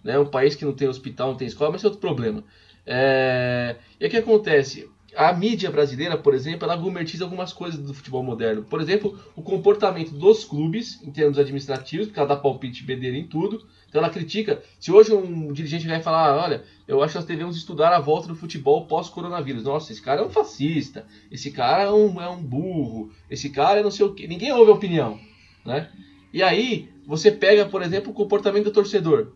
né? 0.04 0.20
Um 0.20 0.26
país 0.26 0.56
que 0.56 0.66
não 0.66 0.74
tem 0.74 0.90
hospital, 0.90 1.30
não 1.30 1.38
tem 1.38 1.48
escola, 1.48 1.72
mas 1.72 1.86
é 1.86 1.88
outro 1.88 2.02
problema. 2.02 2.44
É... 2.86 3.78
E 3.98 4.06
o 4.06 4.10
que 4.10 4.18
acontece? 4.18 4.90
a 5.16 5.32
mídia 5.34 5.70
brasileira, 5.70 6.18
por 6.18 6.34
exemplo, 6.34 6.66
ela 6.66 6.76
gourmetiza 6.76 7.24
algumas 7.24 7.54
coisas 7.54 7.80
do 7.80 7.94
futebol 7.94 8.24
moderno. 8.24 8.64
Por 8.64 8.82
exemplo, 8.82 9.18
o 9.36 9.42
comportamento 9.42 10.12
dos 10.12 10.44
clubes, 10.44 11.02
em 11.04 11.12
termos 11.12 11.38
administrativos, 11.38 12.08
porque 12.08 12.20
ela 12.20 12.30
dá 12.30 12.36
palpite 12.36 12.84
bedelho 12.84 13.16
em 13.16 13.28
tudo. 13.28 13.66
Então 13.88 14.02
ela 14.02 14.10
critica. 14.10 14.62
Se 14.80 14.92
hoje 14.92 15.14
um 15.14 15.54
dirigente 15.54 15.88
vai 15.88 16.02
falar, 16.02 16.36
olha, 16.36 16.64
eu 16.88 17.02
acho 17.02 17.14
que 17.14 17.20
nós 17.20 17.28
devemos 17.28 17.56
estudar 17.56 17.94
a 17.94 18.00
volta 18.00 18.28
do 18.28 18.36
futebol 18.36 18.86
pós-coronavírus. 18.86 19.64
Nossa, 19.64 19.92
esse 19.92 20.02
cara 20.02 20.22
é 20.22 20.26
um 20.26 20.30
fascista, 20.30 21.06
esse 21.32 21.52
cara 21.52 21.84
é 21.84 21.92
um, 21.92 22.22
é 22.22 22.30
um 22.30 22.44
burro, 22.44 23.12
esse 23.30 23.50
cara 23.50 23.80
é 23.80 23.84
não 23.84 23.92
sei 23.92 24.06
o 24.06 24.14
que. 24.14 24.28
Ninguém 24.28 24.52
ouve 24.52 24.72
a 24.72 24.76
opinião. 24.76 25.20
Né? 25.66 25.90
E 26.34 26.44
aí, 26.44 26.90
você 27.06 27.32
pega, 27.32 27.66
por 27.66 27.82
exemplo, 27.82 28.12
o 28.12 28.16
comportamento 28.16 28.66
do 28.66 28.72
torcedor. 28.72 29.32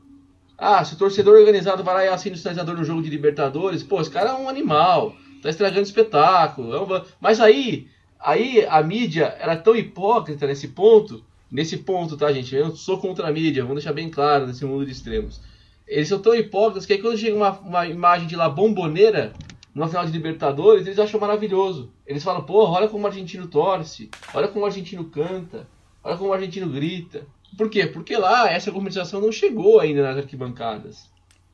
Ah, 0.58 0.84
se 0.84 0.96
o 0.96 0.98
torcedor 0.98 1.38
organizado 1.38 1.84
vai 1.84 1.94
lá 1.94 2.06
e 2.06 2.08
assina 2.08 2.36
o 2.36 2.38
sinalizador 2.38 2.76
no 2.76 2.84
jogo 2.84 3.02
de 3.02 3.10
Libertadores, 3.10 3.84
pô, 3.84 4.02
esse 4.02 4.10
cara 4.10 4.32
é 4.32 4.34
um 4.34 4.50
animal 4.50 5.16
tá 5.42 5.50
estragando 5.50 5.84
espetáculo. 5.84 6.74
É 6.74 6.82
um... 6.82 7.06
Mas 7.20 7.40
aí, 7.40 7.88
aí 8.20 8.66
a 8.66 8.82
mídia 8.84 9.36
era 9.40 9.56
tão 9.56 9.76
hipócrita 9.76 10.46
nesse 10.48 10.70
ponto, 10.70 11.24
nesse 11.50 11.78
ponto, 11.78 12.18
tá, 12.18 12.32
gente? 12.32 12.56
Eu 12.56 12.76
sou 12.76 13.00
contra 13.00 13.28
a 13.28 13.32
mídia, 13.32 13.64
vamos 13.64 13.78
deixar 13.78 13.94
bem 13.94 14.10
claro 14.10 14.48
nesse 14.48 14.66
mundo 14.66 14.86
de 14.86 14.92
extremos. 14.92 15.42
Eles 15.88 16.08
são 16.08 16.20
tão 16.20 16.36
hipócritas 16.36 16.86
que 16.86 16.94
aí 16.94 17.02
quando 17.02 17.18
chega 17.18 17.36
uma, 17.36 17.52
uma 17.60 17.88
imagem 17.88 18.28
de 18.28 18.36
lá 18.36 18.50
bomboneira, 18.50 19.34
numa 19.74 19.88
final 19.88 20.06
de 20.06 20.12
Libertadores, 20.12 20.86
eles 20.86 21.00
acham 21.00 21.20
maravilhoso. 21.20 21.92
Eles 22.06 22.24
falam, 22.24 22.44
porra, 22.44 22.72
olha 22.74 22.88
como 22.88 23.04
o 23.04 23.08
argentino 23.08 23.48
torce, 23.48 24.10
olha 24.34 24.48
como 24.48 24.64
o 24.64 24.66
argentino 24.66 25.06
canta, 25.06 25.68
olha 26.04 26.18
como 26.18 26.32
o 26.32 26.34
argentino 26.34 26.68
grita. 26.70 27.26
Por 27.56 27.70
quê? 27.70 27.86
Porque 27.86 28.18
lá 28.18 28.52
essa 28.52 28.72
comunicação 28.72 29.22
não 29.22 29.32
chegou 29.32 29.80
ainda 29.80 30.04
nas 30.04 30.18
arquibancadas, 30.18 31.10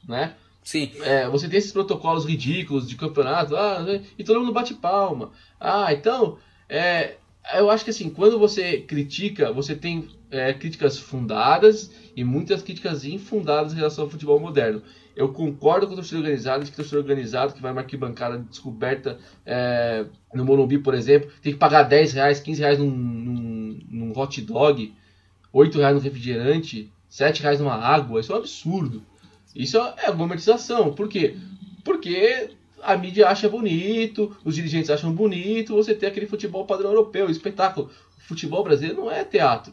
né? 0.07 0.35
Sim. 0.63 0.91
É, 1.01 1.27
você 1.27 1.47
tem 1.49 1.59
esses 1.59 1.73
protocolos 1.73 2.25
ridículos 2.25 2.87
de 2.87 2.95
campeonato, 2.95 3.55
ah, 3.55 3.81
né, 3.81 4.01
e 4.17 4.23
todo 4.23 4.39
mundo 4.39 4.53
bate 4.53 4.73
palma. 4.73 5.31
Ah, 5.59 5.91
então, 5.93 6.37
é, 6.69 7.17
eu 7.55 7.69
acho 7.69 7.83
que 7.83 7.89
assim, 7.89 8.09
quando 8.09 8.39
você 8.39 8.79
critica, 8.79 9.51
você 9.51 9.75
tem 9.75 10.09
é, 10.33 10.51
críticas 10.53 10.97
fundadas 10.97 11.91
e 12.15 12.23
muitas 12.23 12.61
críticas 12.61 13.05
infundadas 13.05 13.71
em 13.71 13.75
relação 13.75 14.05
ao 14.05 14.09
futebol 14.09 14.39
moderno. 14.39 14.81
Eu 15.15 15.29
concordo 15.29 15.85
com 15.85 15.93
o 15.93 15.95
torcedor 15.95 16.23
organizado, 16.23 16.65
que 16.65 16.71
o 16.71 16.75
torcedor 16.75 17.01
organizado 17.01 17.53
que 17.53 17.61
vai 17.61 17.71
uma 17.71 17.83
bancada 17.83 18.39
descoberta 18.39 19.19
é, 19.45 20.05
no 20.33 20.43
Morumbi, 20.43 20.79
por 20.79 20.95
exemplo, 20.95 21.29
tem 21.41 21.53
que 21.53 21.59
pagar 21.59 21.83
10 21.83 22.13
reais, 22.13 22.39
15 22.39 22.59
reais 22.59 22.79
num, 22.79 22.89
num, 22.89 23.79
num 23.89 24.19
hot 24.19 24.41
dog, 24.41 24.91
8 25.51 25.77
reais 25.77 25.95
no 25.95 26.01
refrigerante, 26.01 26.91
7 27.07 27.43
reais 27.43 27.59
numa 27.59 27.75
água, 27.75 28.19
isso 28.19 28.31
é 28.31 28.35
um 28.35 28.39
absurdo. 28.39 29.03
Isso 29.55 29.77
é 29.77 30.11
gourmetização. 30.11 30.93
Por 30.95 31.07
quê? 31.07 31.37
Porque 31.83 32.49
a 32.81 32.97
mídia 32.97 33.27
acha 33.27 33.47
bonito, 33.47 34.35
os 34.43 34.55
dirigentes 34.55 34.89
acham 34.89 35.13
bonito, 35.13 35.75
você 35.75 35.93
ter 35.93 36.07
aquele 36.07 36.25
futebol 36.25 36.65
padrão 36.65 36.89
europeu, 36.89 37.29
espetáculo. 37.29 37.91
O 38.17 38.21
futebol 38.21 38.63
brasileiro 38.63 38.99
não 38.99 39.11
é 39.11 39.23
teatro. 39.23 39.71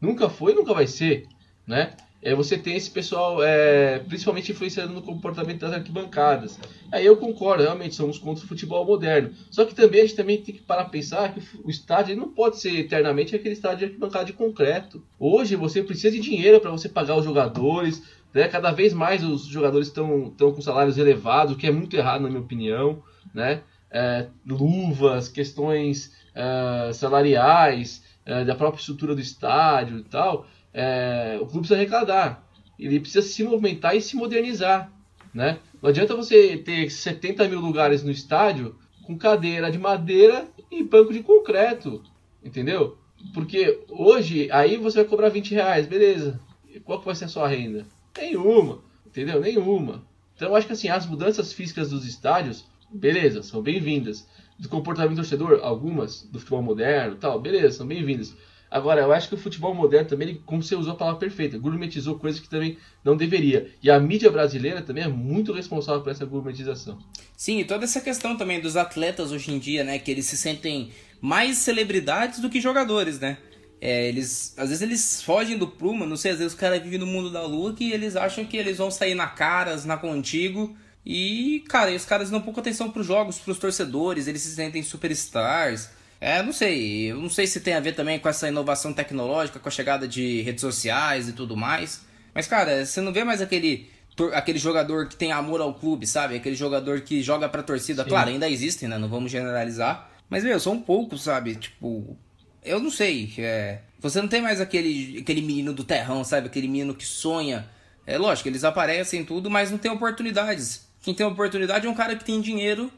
Nunca 0.00 0.28
foi, 0.28 0.54
nunca 0.54 0.72
vai 0.72 0.86
ser, 0.86 1.26
né? 1.66 1.92
É, 2.20 2.34
você 2.34 2.58
tem 2.58 2.76
esse 2.76 2.90
pessoal, 2.90 3.40
é, 3.42 4.00
principalmente 4.00 4.50
influenciando 4.50 4.92
no 4.92 5.02
comportamento 5.02 5.60
das 5.60 5.72
arquibancadas. 5.72 6.58
Aí 6.90 7.06
eu 7.06 7.16
concordo, 7.16 7.62
realmente 7.62 7.94
somos 7.94 8.18
contra 8.18 8.44
o 8.44 8.48
futebol 8.48 8.84
moderno. 8.84 9.30
Só 9.50 9.64
que 9.64 9.74
também 9.74 10.00
a 10.00 10.04
gente 10.04 10.16
também 10.16 10.42
tem 10.42 10.56
que 10.56 10.62
parar 10.62 10.82
a 10.82 10.88
pensar 10.88 11.32
que 11.32 11.40
o 11.62 11.70
estádio 11.70 12.16
não 12.16 12.28
pode 12.28 12.58
ser 12.58 12.76
eternamente 12.76 13.36
aquele 13.36 13.54
estádio 13.54 13.78
de 13.78 13.84
arquibancada 13.84 14.24
de 14.24 14.32
concreto. 14.32 15.02
Hoje 15.18 15.54
você 15.54 15.80
precisa 15.80 16.10
de 16.10 16.18
dinheiro 16.18 16.60
para 16.60 16.72
você 16.72 16.88
pagar 16.88 17.16
os 17.16 17.24
jogadores. 17.24 18.02
Né? 18.34 18.48
Cada 18.48 18.72
vez 18.72 18.92
mais 18.92 19.22
os 19.22 19.44
jogadores 19.44 19.86
estão 19.86 20.34
com 20.36 20.60
salários 20.60 20.98
elevados, 20.98 21.54
o 21.54 21.56
que 21.56 21.68
é 21.68 21.70
muito 21.70 21.96
errado 21.96 22.22
na 22.22 22.28
minha 22.28 22.40
opinião. 22.40 23.00
Né? 23.32 23.62
É, 23.92 24.26
luvas, 24.44 25.28
questões 25.28 26.12
é, 26.34 26.92
salariais, 26.92 28.02
é, 28.28 28.44
da 28.44 28.54
própria 28.54 28.78
estrutura 28.78 29.14
do 29.14 29.20
estádio 29.20 29.98
e 29.98 30.04
tal 30.04 30.46
é, 30.72 31.38
o 31.40 31.46
clube 31.46 31.66
precisa 31.66 31.74
arrecadar. 31.74 32.46
Ele 32.78 33.00
precisa 33.00 33.26
se 33.26 33.42
movimentar 33.42 33.96
e 33.96 34.00
se 34.00 34.16
modernizar. 34.16 34.92
Né? 35.34 35.58
Não 35.82 35.90
adianta 35.90 36.14
você 36.14 36.56
ter 36.56 36.88
70 36.88 37.48
mil 37.48 37.60
lugares 37.60 38.02
no 38.02 38.10
estádio 38.10 38.76
com 39.04 39.18
cadeira 39.18 39.70
de 39.70 39.78
madeira 39.78 40.48
e 40.70 40.84
banco 40.84 41.12
de 41.12 41.22
concreto. 41.22 42.02
Entendeu? 42.44 42.96
Porque 43.34 43.84
hoje, 43.88 44.48
aí 44.52 44.76
você 44.76 44.98
vai 44.98 45.06
cobrar 45.06 45.28
20 45.28 45.54
reais, 45.54 45.86
beleza. 45.86 46.40
E 46.72 46.78
qual 46.78 47.00
que 47.00 47.06
vai 47.06 47.14
ser 47.14 47.24
a 47.24 47.28
sua 47.28 47.48
renda? 47.48 47.84
Nenhuma. 48.16 48.80
Entendeu? 49.04 49.40
Nenhuma. 49.40 50.04
Então 50.36 50.48
eu 50.48 50.54
acho 50.54 50.66
que 50.66 50.72
assim, 50.72 50.88
as 50.88 51.06
mudanças 51.06 51.52
físicas 51.52 51.90
dos 51.90 52.06
estádios, 52.06 52.64
beleza, 52.88 53.42
são 53.42 53.60
bem-vindas. 53.60 54.28
Do 54.58 54.68
comportamento 54.68 55.12
do 55.12 55.22
torcedor, 55.22 55.60
algumas, 55.62 56.22
do 56.22 56.38
futebol 56.38 56.62
moderno 56.62 57.16
tal, 57.16 57.40
beleza, 57.40 57.78
são 57.78 57.86
bem-vindas. 57.86 58.34
Agora, 58.70 59.00
eu 59.00 59.12
acho 59.12 59.28
que 59.28 59.34
o 59.34 59.38
futebol 59.38 59.74
moderno 59.74 60.08
também, 60.08 60.42
como 60.44 60.62
você 60.62 60.74
usou 60.74 60.92
a 60.92 60.96
palavra 60.96 61.20
perfeita, 61.20 61.56
gourmetizou 61.56 62.18
coisas 62.18 62.38
que 62.38 62.48
também 62.48 62.76
não 63.02 63.16
deveria. 63.16 63.70
E 63.82 63.90
a 63.90 63.98
mídia 63.98 64.30
brasileira 64.30 64.82
também 64.82 65.04
é 65.04 65.08
muito 65.08 65.52
responsável 65.52 66.02
por 66.02 66.10
essa 66.10 66.26
gourmetização. 66.26 66.98
Sim, 67.36 67.60
e 67.60 67.64
toda 67.64 67.84
essa 67.84 68.00
questão 68.00 68.36
também 68.36 68.60
dos 68.60 68.76
atletas 68.76 69.32
hoje 69.32 69.52
em 69.52 69.58
dia, 69.58 69.84
né? 69.84 69.98
Que 69.98 70.10
eles 70.10 70.26
se 70.26 70.36
sentem 70.36 70.90
mais 71.20 71.56
celebridades 71.58 72.40
do 72.40 72.50
que 72.50 72.60
jogadores, 72.60 73.18
né? 73.18 73.38
É, 73.80 74.08
eles, 74.08 74.54
às 74.58 74.68
vezes 74.68 74.82
eles 74.82 75.22
fogem 75.22 75.56
do 75.56 75.68
prumo, 75.68 76.04
não 76.04 76.16
sei, 76.16 76.32
às 76.32 76.38
vezes 76.38 76.52
os 76.52 76.58
caras 76.58 76.82
vivem 76.82 76.98
no 76.98 77.06
mundo 77.06 77.30
da 77.30 77.46
lua 77.46 77.72
que 77.74 77.92
eles 77.92 78.16
acham 78.16 78.44
que 78.44 78.56
eles 78.56 78.76
vão 78.76 78.90
sair 78.90 79.14
na 79.14 79.28
caras, 79.28 79.84
na 79.84 79.96
contigo. 79.96 80.76
E, 81.10 81.64
cara, 81.70 81.90
os 81.90 82.04
caras 82.04 82.28
dão 82.28 82.38
pouca 82.38 82.60
atenção 82.60 82.90
pros 82.90 83.06
jogos, 83.06 83.38
pros 83.38 83.58
torcedores, 83.58 84.28
eles 84.28 84.42
se 84.42 84.54
sentem 84.54 84.82
superstars. 84.82 85.88
É, 86.20 86.42
não 86.42 86.52
sei. 86.52 87.10
Eu 87.10 87.16
não 87.16 87.30
sei 87.30 87.46
se 87.46 87.60
tem 87.60 87.72
a 87.72 87.80
ver 87.80 87.94
também 87.94 88.18
com 88.18 88.28
essa 88.28 88.46
inovação 88.46 88.92
tecnológica, 88.92 89.58
com 89.58 89.68
a 89.68 89.72
chegada 89.72 90.06
de 90.06 90.42
redes 90.42 90.60
sociais 90.60 91.26
e 91.26 91.32
tudo 91.32 91.56
mais. 91.56 92.02
Mas, 92.34 92.46
cara, 92.46 92.84
você 92.84 93.00
não 93.00 93.10
vê 93.10 93.24
mais 93.24 93.40
aquele, 93.40 93.88
aquele 94.34 94.58
jogador 94.58 95.08
que 95.08 95.16
tem 95.16 95.32
amor 95.32 95.62
ao 95.62 95.72
clube, 95.72 96.06
sabe? 96.06 96.36
Aquele 96.36 96.54
jogador 96.54 97.00
que 97.00 97.22
joga 97.22 97.48
pra 97.48 97.62
torcida. 97.62 98.02
Sim. 98.02 98.10
Claro, 98.10 98.28
ainda 98.28 98.46
existem, 98.46 98.86
né? 98.86 98.98
Não 98.98 99.08
vamos 99.08 99.32
generalizar. 99.32 100.10
Mas, 100.28 100.44
meu, 100.44 100.60
são 100.60 100.78
poucos, 100.78 101.22
sabe? 101.22 101.54
Tipo, 101.54 102.18
eu 102.62 102.80
não 102.80 102.90
sei. 102.90 103.32
É... 103.38 103.78
Você 103.98 104.20
não 104.20 104.28
tem 104.28 104.42
mais 104.42 104.60
aquele, 104.60 105.20
aquele 105.20 105.40
menino 105.40 105.72
do 105.72 105.84
terrão, 105.84 106.22
sabe? 106.22 106.48
Aquele 106.48 106.68
menino 106.68 106.94
que 106.94 107.06
sonha. 107.06 107.66
É 108.06 108.18
lógico, 108.18 108.50
eles 108.50 108.62
aparecem 108.62 109.24
tudo, 109.24 109.48
mas 109.48 109.70
não 109.70 109.78
tem 109.78 109.90
oportunidades. 109.90 110.87
Quem 111.02 111.14
tem 111.14 111.26
oportunidade 111.26 111.86
é 111.86 111.90
um 111.90 111.94
cara 111.94 112.16
que 112.16 112.24
tem 112.24 112.40
dinheiro 112.40 112.90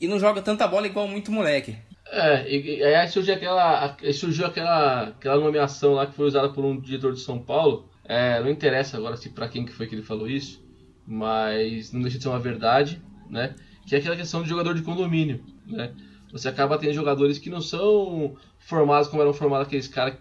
e 0.00 0.08
não 0.08 0.18
joga 0.18 0.42
tanta 0.42 0.66
bola 0.66 0.86
igual 0.86 1.06
muito 1.06 1.32
moleque. 1.32 1.76
É, 2.06 2.48
e, 2.48 2.78
e 2.78 2.84
aí 2.84 3.08
surgiu 3.08 3.34
aquela, 3.34 3.96
surgiu 4.12 4.46
aquela, 4.46 5.08
aquela 5.08 5.42
nomeação 5.42 5.94
lá 5.94 6.06
que 6.06 6.14
foi 6.14 6.26
usada 6.26 6.48
por 6.50 6.64
um 6.64 6.78
diretor 6.80 7.12
de 7.12 7.20
São 7.20 7.38
Paulo. 7.38 7.88
É, 8.04 8.40
não 8.40 8.50
interessa 8.50 8.96
agora 8.96 9.16
se 9.16 9.30
para 9.30 9.48
quem 9.48 9.64
que 9.64 9.72
foi 9.72 9.86
que 9.86 9.94
ele 9.94 10.02
falou 10.02 10.28
isso, 10.28 10.62
mas 11.06 11.92
não 11.92 12.02
deixa 12.02 12.18
de 12.18 12.22
ser 12.22 12.28
uma 12.28 12.38
verdade, 12.38 13.00
né? 13.30 13.54
Que 13.86 13.94
é 13.94 13.98
aquela 13.98 14.16
questão 14.16 14.42
de 14.42 14.48
jogador 14.48 14.74
de 14.74 14.82
condomínio, 14.82 15.42
né? 15.66 15.92
Você 16.32 16.48
acaba 16.48 16.78
tendo 16.78 16.92
jogadores 16.92 17.38
que 17.38 17.48
não 17.48 17.60
são 17.60 18.36
formados 18.58 19.08
como 19.08 19.22
eram 19.22 19.32
formados 19.32 19.66
aqueles 19.66 19.88
caras 19.88 20.16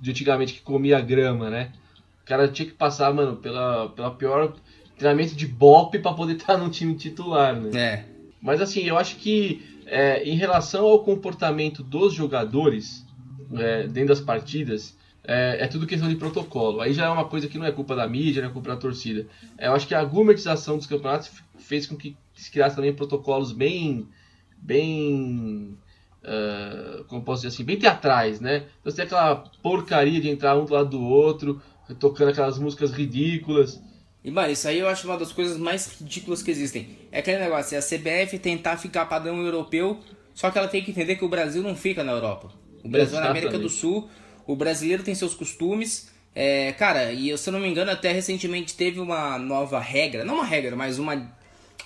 de 0.00 0.10
antigamente 0.10 0.54
que 0.54 0.62
comia 0.62 1.00
grama, 1.00 1.50
né? 1.50 1.72
O 2.22 2.26
cara 2.26 2.48
tinha 2.48 2.66
que 2.66 2.74
passar, 2.74 3.12
mano, 3.12 3.36
pela, 3.36 3.88
pela 3.90 4.10
pior 4.14 4.54
treinamento 4.98 5.34
de 5.34 5.46
bope 5.46 5.98
para 5.98 6.12
poder 6.12 6.34
estar 6.36 6.56
no 6.56 6.68
time 6.68 6.94
titular, 6.94 7.54
né? 7.54 7.70
É. 7.78 8.04
Mas 8.40 8.60
assim, 8.60 8.82
eu 8.82 8.96
acho 8.98 9.16
que 9.16 9.62
é, 9.86 10.22
em 10.24 10.36
relação 10.36 10.86
ao 10.86 11.02
comportamento 11.02 11.82
dos 11.82 12.12
jogadores 12.12 13.04
é, 13.54 13.84
dentro 13.84 14.08
das 14.08 14.20
partidas, 14.20 14.96
é, 15.24 15.58
é, 15.60 15.66
tudo 15.66 15.86
questão 15.86 16.08
de 16.08 16.16
protocolo. 16.16 16.80
Aí 16.80 16.92
já 16.92 17.06
é 17.06 17.08
uma 17.08 17.26
coisa 17.26 17.48
que 17.48 17.58
não 17.58 17.66
é 17.66 17.72
culpa 17.72 17.94
da 17.94 18.08
mídia, 18.08 18.42
não 18.42 18.50
é 18.50 18.52
culpa 18.52 18.70
da 18.70 18.76
torcida. 18.76 19.26
É, 19.56 19.68
eu 19.68 19.72
acho 19.74 19.86
que 19.86 19.94
a 19.94 20.04
gourmetização 20.04 20.76
dos 20.76 20.86
campeonatos 20.86 21.30
fez 21.58 21.86
com 21.86 21.96
que 21.96 22.16
se 22.34 22.50
criasse 22.50 22.76
também 22.76 22.94
protocolos 22.94 23.52
bem. 23.52 24.08
bem. 24.56 25.76
Uh, 26.18 27.04
como 27.04 27.22
posso 27.22 27.42
dizer 27.42 27.54
assim, 27.54 27.64
bem 27.64 27.78
teatrais, 27.78 28.40
né? 28.40 28.66
Então 28.80 28.90
você 28.90 28.96
tem 28.96 29.04
aquela 29.04 29.36
porcaria 29.62 30.20
de 30.20 30.28
entrar 30.28 30.58
um 30.58 30.64
do 30.64 30.74
lado 30.74 30.90
do 30.90 31.00
outro, 31.00 31.62
tocando 31.98 32.30
aquelas 32.30 32.58
músicas 32.58 32.90
ridículas. 32.90 33.80
E, 34.24 34.30
mano, 34.30 34.50
isso 34.50 34.66
aí 34.68 34.78
eu 34.78 34.88
acho 34.88 35.06
uma 35.06 35.16
das 35.16 35.32
coisas 35.32 35.56
mais 35.56 35.98
ridículas 35.98 36.42
que 36.42 36.50
existem. 36.50 36.98
É 37.10 37.20
aquele 37.20 37.38
negócio, 37.38 37.74
é 37.74 37.78
a 37.78 37.82
CBF 37.82 38.38
tentar 38.38 38.76
ficar 38.76 39.06
padrão 39.06 39.40
europeu, 39.42 40.00
só 40.34 40.50
que 40.50 40.58
ela 40.58 40.68
tem 40.68 40.82
que 40.82 40.90
entender 40.90 41.16
que 41.16 41.24
o 41.24 41.28
Brasil 41.28 41.62
não 41.62 41.76
fica 41.76 42.02
na 42.02 42.12
Europa. 42.12 42.52
O 42.82 42.88
Brasil 42.88 43.18
é 43.18 43.20
na 43.20 43.30
América 43.30 43.58
do 43.58 43.68
Sul, 43.68 44.08
o 44.46 44.56
brasileiro 44.56 45.02
tem 45.02 45.14
seus 45.14 45.34
costumes. 45.34 46.10
É, 46.34 46.72
cara, 46.72 47.12
e 47.12 47.36
se 47.36 47.48
eu 47.48 47.52
não 47.52 47.60
me 47.60 47.68
engano, 47.68 47.90
até 47.90 48.12
recentemente 48.12 48.74
teve 48.74 49.00
uma 49.00 49.38
nova 49.38 49.80
regra, 49.80 50.24
não 50.24 50.34
uma 50.34 50.44
regra, 50.44 50.76
mas 50.76 50.98
uma. 50.98 51.16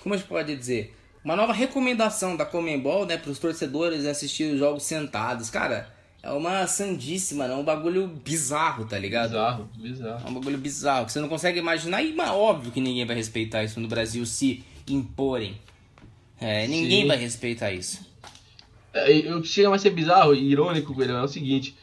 Como 0.01 0.13
a 0.13 0.17
gente 0.17 0.27
pode 0.27 0.55
dizer? 0.55 0.95
Uma 1.23 1.35
nova 1.35 1.53
recomendação 1.53 2.35
da 2.35 2.45
Comembol, 2.45 3.05
né, 3.05 3.17
para 3.17 3.31
os 3.31 3.39
torcedores 3.39 4.05
assistir 4.05 4.53
os 4.53 4.59
jogos 4.59 4.83
sentados. 4.83 5.49
Cara, 5.49 5.89
é 6.23 6.31
uma 6.31 6.65
sandice, 6.65 7.35
mano. 7.35 7.53
É 7.53 7.57
um 7.57 7.65
bagulho 7.65 8.07
bizarro, 8.07 8.85
tá 8.85 8.97
ligado? 8.97 9.31
Bizarro, 9.31 9.69
bizarro. 9.75 10.25
É 10.25 10.29
um 10.29 10.33
bagulho 10.33 10.57
bizarro, 10.57 11.05
que 11.05 11.11
você 11.11 11.19
não 11.19 11.27
consegue 11.27 11.59
imaginar. 11.59 12.01
E 12.01 12.13
mas, 12.13 12.29
óbvio 12.29 12.71
que 12.71 12.79
ninguém 12.79 13.05
vai 13.05 13.17
respeitar 13.17 13.61
isso 13.61 13.77
no 13.81 13.89
Brasil 13.89 14.25
se 14.25 14.63
imporem. 14.87 15.59
É, 16.39 16.65
ninguém 16.65 17.01
Sim. 17.01 17.07
vai 17.07 17.17
respeitar 17.17 17.73
isso. 17.73 18.05
É, 18.93 19.35
o 19.35 19.41
que 19.41 19.47
chega 19.49 19.73
a 19.73 19.77
ser 19.77 19.89
bizarro 19.89 20.33
e 20.33 20.49
irônico, 20.49 20.95
é 21.03 21.21
o 21.21 21.27
seguinte. 21.27 21.77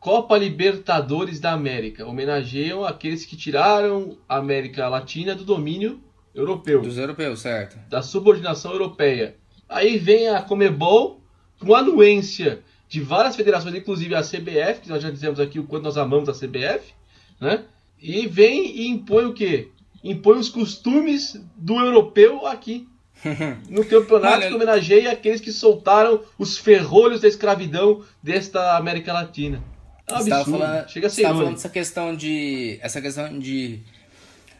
Copa 0.00 0.38
Libertadores 0.38 1.38
da 1.38 1.52
América. 1.52 2.06
Homenageiam 2.06 2.82
aqueles 2.82 3.26
que 3.26 3.36
tiraram 3.36 4.16
a 4.26 4.36
América 4.36 4.88
Latina 4.88 5.34
do 5.34 5.44
domínio 5.44 6.00
europeu. 6.34 6.80
Dos 6.80 6.96
europeus, 6.96 7.40
certo. 7.40 7.78
Da 7.90 8.00
subordinação 8.00 8.72
europeia. 8.72 9.36
Aí 9.68 9.98
vem 9.98 10.28
a 10.28 10.40
Comebol 10.40 11.20
com 11.58 11.74
anuência 11.74 12.62
de 12.88 13.00
várias 13.00 13.36
federações, 13.36 13.74
inclusive 13.74 14.14
a 14.14 14.22
CBF, 14.22 14.82
que 14.82 14.88
nós 14.88 15.02
já 15.02 15.10
dizemos 15.10 15.40
aqui 15.40 15.58
o 15.58 15.64
quanto 15.64 15.84
nós 15.84 15.96
amamos 15.96 16.28
a 16.28 16.32
CBF, 16.32 16.94
né? 17.40 17.64
E 18.00 18.26
vem 18.26 18.76
e 18.76 18.88
impõe 18.88 19.24
o 19.24 19.32
quê? 19.32 19.68
Impõe 20.04 20.38
os 20.38 20.48
costumes 20.48 21.40
do 21.56 21.78
europeu 21.78 22.46
aqui. 22.46 22.88
No 23.68 23.84
campeonato 23.84 24.34
Olha, 24.36 24.48
que 24.48 24.54
homenageia 24.54 25.10
aqueles 25.10 25.40
que 25.40 25.50
soltaram 25.50 26.22
os 26.38 26.58
ferrolhos 26.58 27.22
da 27.22 27.26
escravidão 27.26 28.04
desta 28.22 28.76
América 28.76 29.12
Latina. 29.12 29.62
É 30.06 30.12
um 30.12 30.16
absurdo. 30.16 30.58
Falando, 30.58 30.88
Chega 30.88 31.06
a 31.06 31.10
ser 31.10 31.22
falando 31.22 31.54
dessa 31.54 31.68
questão 31.68 32.14
de. 32.14 32.78
Essa 32.80 33.00
questão 33.00 33.38
de. 33.38 33.80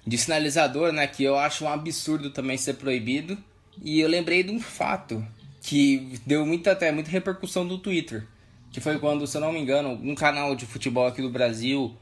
De 0.06 0.16
sinalizador, 0.16 0.90
né? 0.90 1.06
Que 1.06 1.22
eu 1.22 1.36
acho 1.36 1.64
um 1.64 1.68
absurdo 1.68 2.30
também 2.30 2.56
ser 2.56 2.74
proibido. 2.74 3.36
E 3.82 4.00
eu 4.00 4.08
lembrei 4.08 4.42
de 4.42 4.50
um 4.50 4.58
fato 4.58 5.24
que 5.66 6.20
deu 6.24 6.46
muita, 6.46 6.70
até, 6.70 6.92
muita 6.92 7.10
repercussão 7.10 7.64
no 7.64 7.76
Twitter. 7.76 8.24
Que 8.70 8.80
foi 8.80 9.00
quando, 9.00 9.26
se 9.26 9.36
eu 9.36 9.40
não 9.40 9.52
me 9.52 9.58
engano, 9.58 9.98
um 10.00 10.14
canal 10.14 10.54
de 10.54 10.64
futebol 10.64 11.08
aqui 11.08 11.20
do 11.20 11.28
Brasil, 11.28 11.92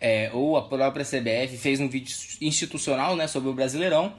é, 0.00 0.30
ou 0.32 0.56
a 0.56 0.62
própria 0.62 1.04
CBF, 1.04 1.58
fez 1.58 1.80
um 1.80 1.88
vídeo 1.88 2.16
institucional 2.40 3.14
né, 3.14 3.26
sobre 3.26 3.50
o 3.50 3.52
Brasileirão, 3.52 4.14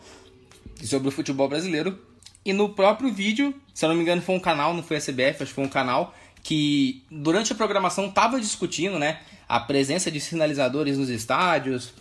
sobre 0.84 1.08
o 1.08 1.12
futebol 1.12 1.50
brasileiro. 1.50 2.00
E 2.46 2.54
no 2.54 2.70
próprio 2.70 3.12
vídeo, 3.12 3.56
se 3.74 3.84
eu 3.84 3.90
não 3.90 3.96
me 3.96 4.04
engano, 4.04 4.22
foi 4.22 4.36
um 4.36 4.40
canal, 4.40 4.72
não 4.72 4.84
foi 4.84 4.98
a 4.98 5.02
CBF, 5.02 5.42
acho 5.42 5.46
que 5.48 5.54
foi 5.54 5.64
um 5.64 5.70
canal, 5.70 6.16
que 6.44 7.04
durante 7.10 7.54
a 7.54 7.56
programação 7.56 8.06
estava 8.06 8.40
discutindo 8.40 9.00
né, 9.00 9.20
a 9.50 9.60
presença 9.60 10.12
de 10.12 10.20
sinalizadores 10.20 11.00
nos 11.00 11.10
estádios, 11.10 11.92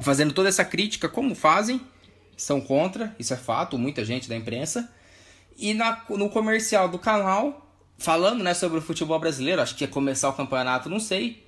fazendo 0.00 0.32
toda 0.32 0.48
essa 0.48 0.64
crítica, 0.64 1.10
como 1.10 1.34
fazem, 1.34 1.78
são 2.38 2.58
contra, 2.58 3.14
isso 3.18 3.34
é 3.34 3.36
fato, 3.36 3.76
muita 3.76 4.02
gente 4.02 4.30
da 4.30 4.34
imprensa. 4.34 4.90
E 5.58 5.74
na, 5.74 6.02
no 6.10 6.28
comercial 6.28 6.88
do 6.88 6.98
canal, 6.98 7.66
falando 7.98 8.42
né, 8.42 8.54
sobre 8.54 8.78
o 8.78 8.82
futebol 8.82 9.18
brasileiro, 9.18 9.60
acho 9.62 9.76
que 9.76 9.84
ia 9.84 9.88
começar 9.88 10.28
o 10.28 10.32
campeonato, 10.32 10.88
não 10.88 10.98
sei. 11.00 11.42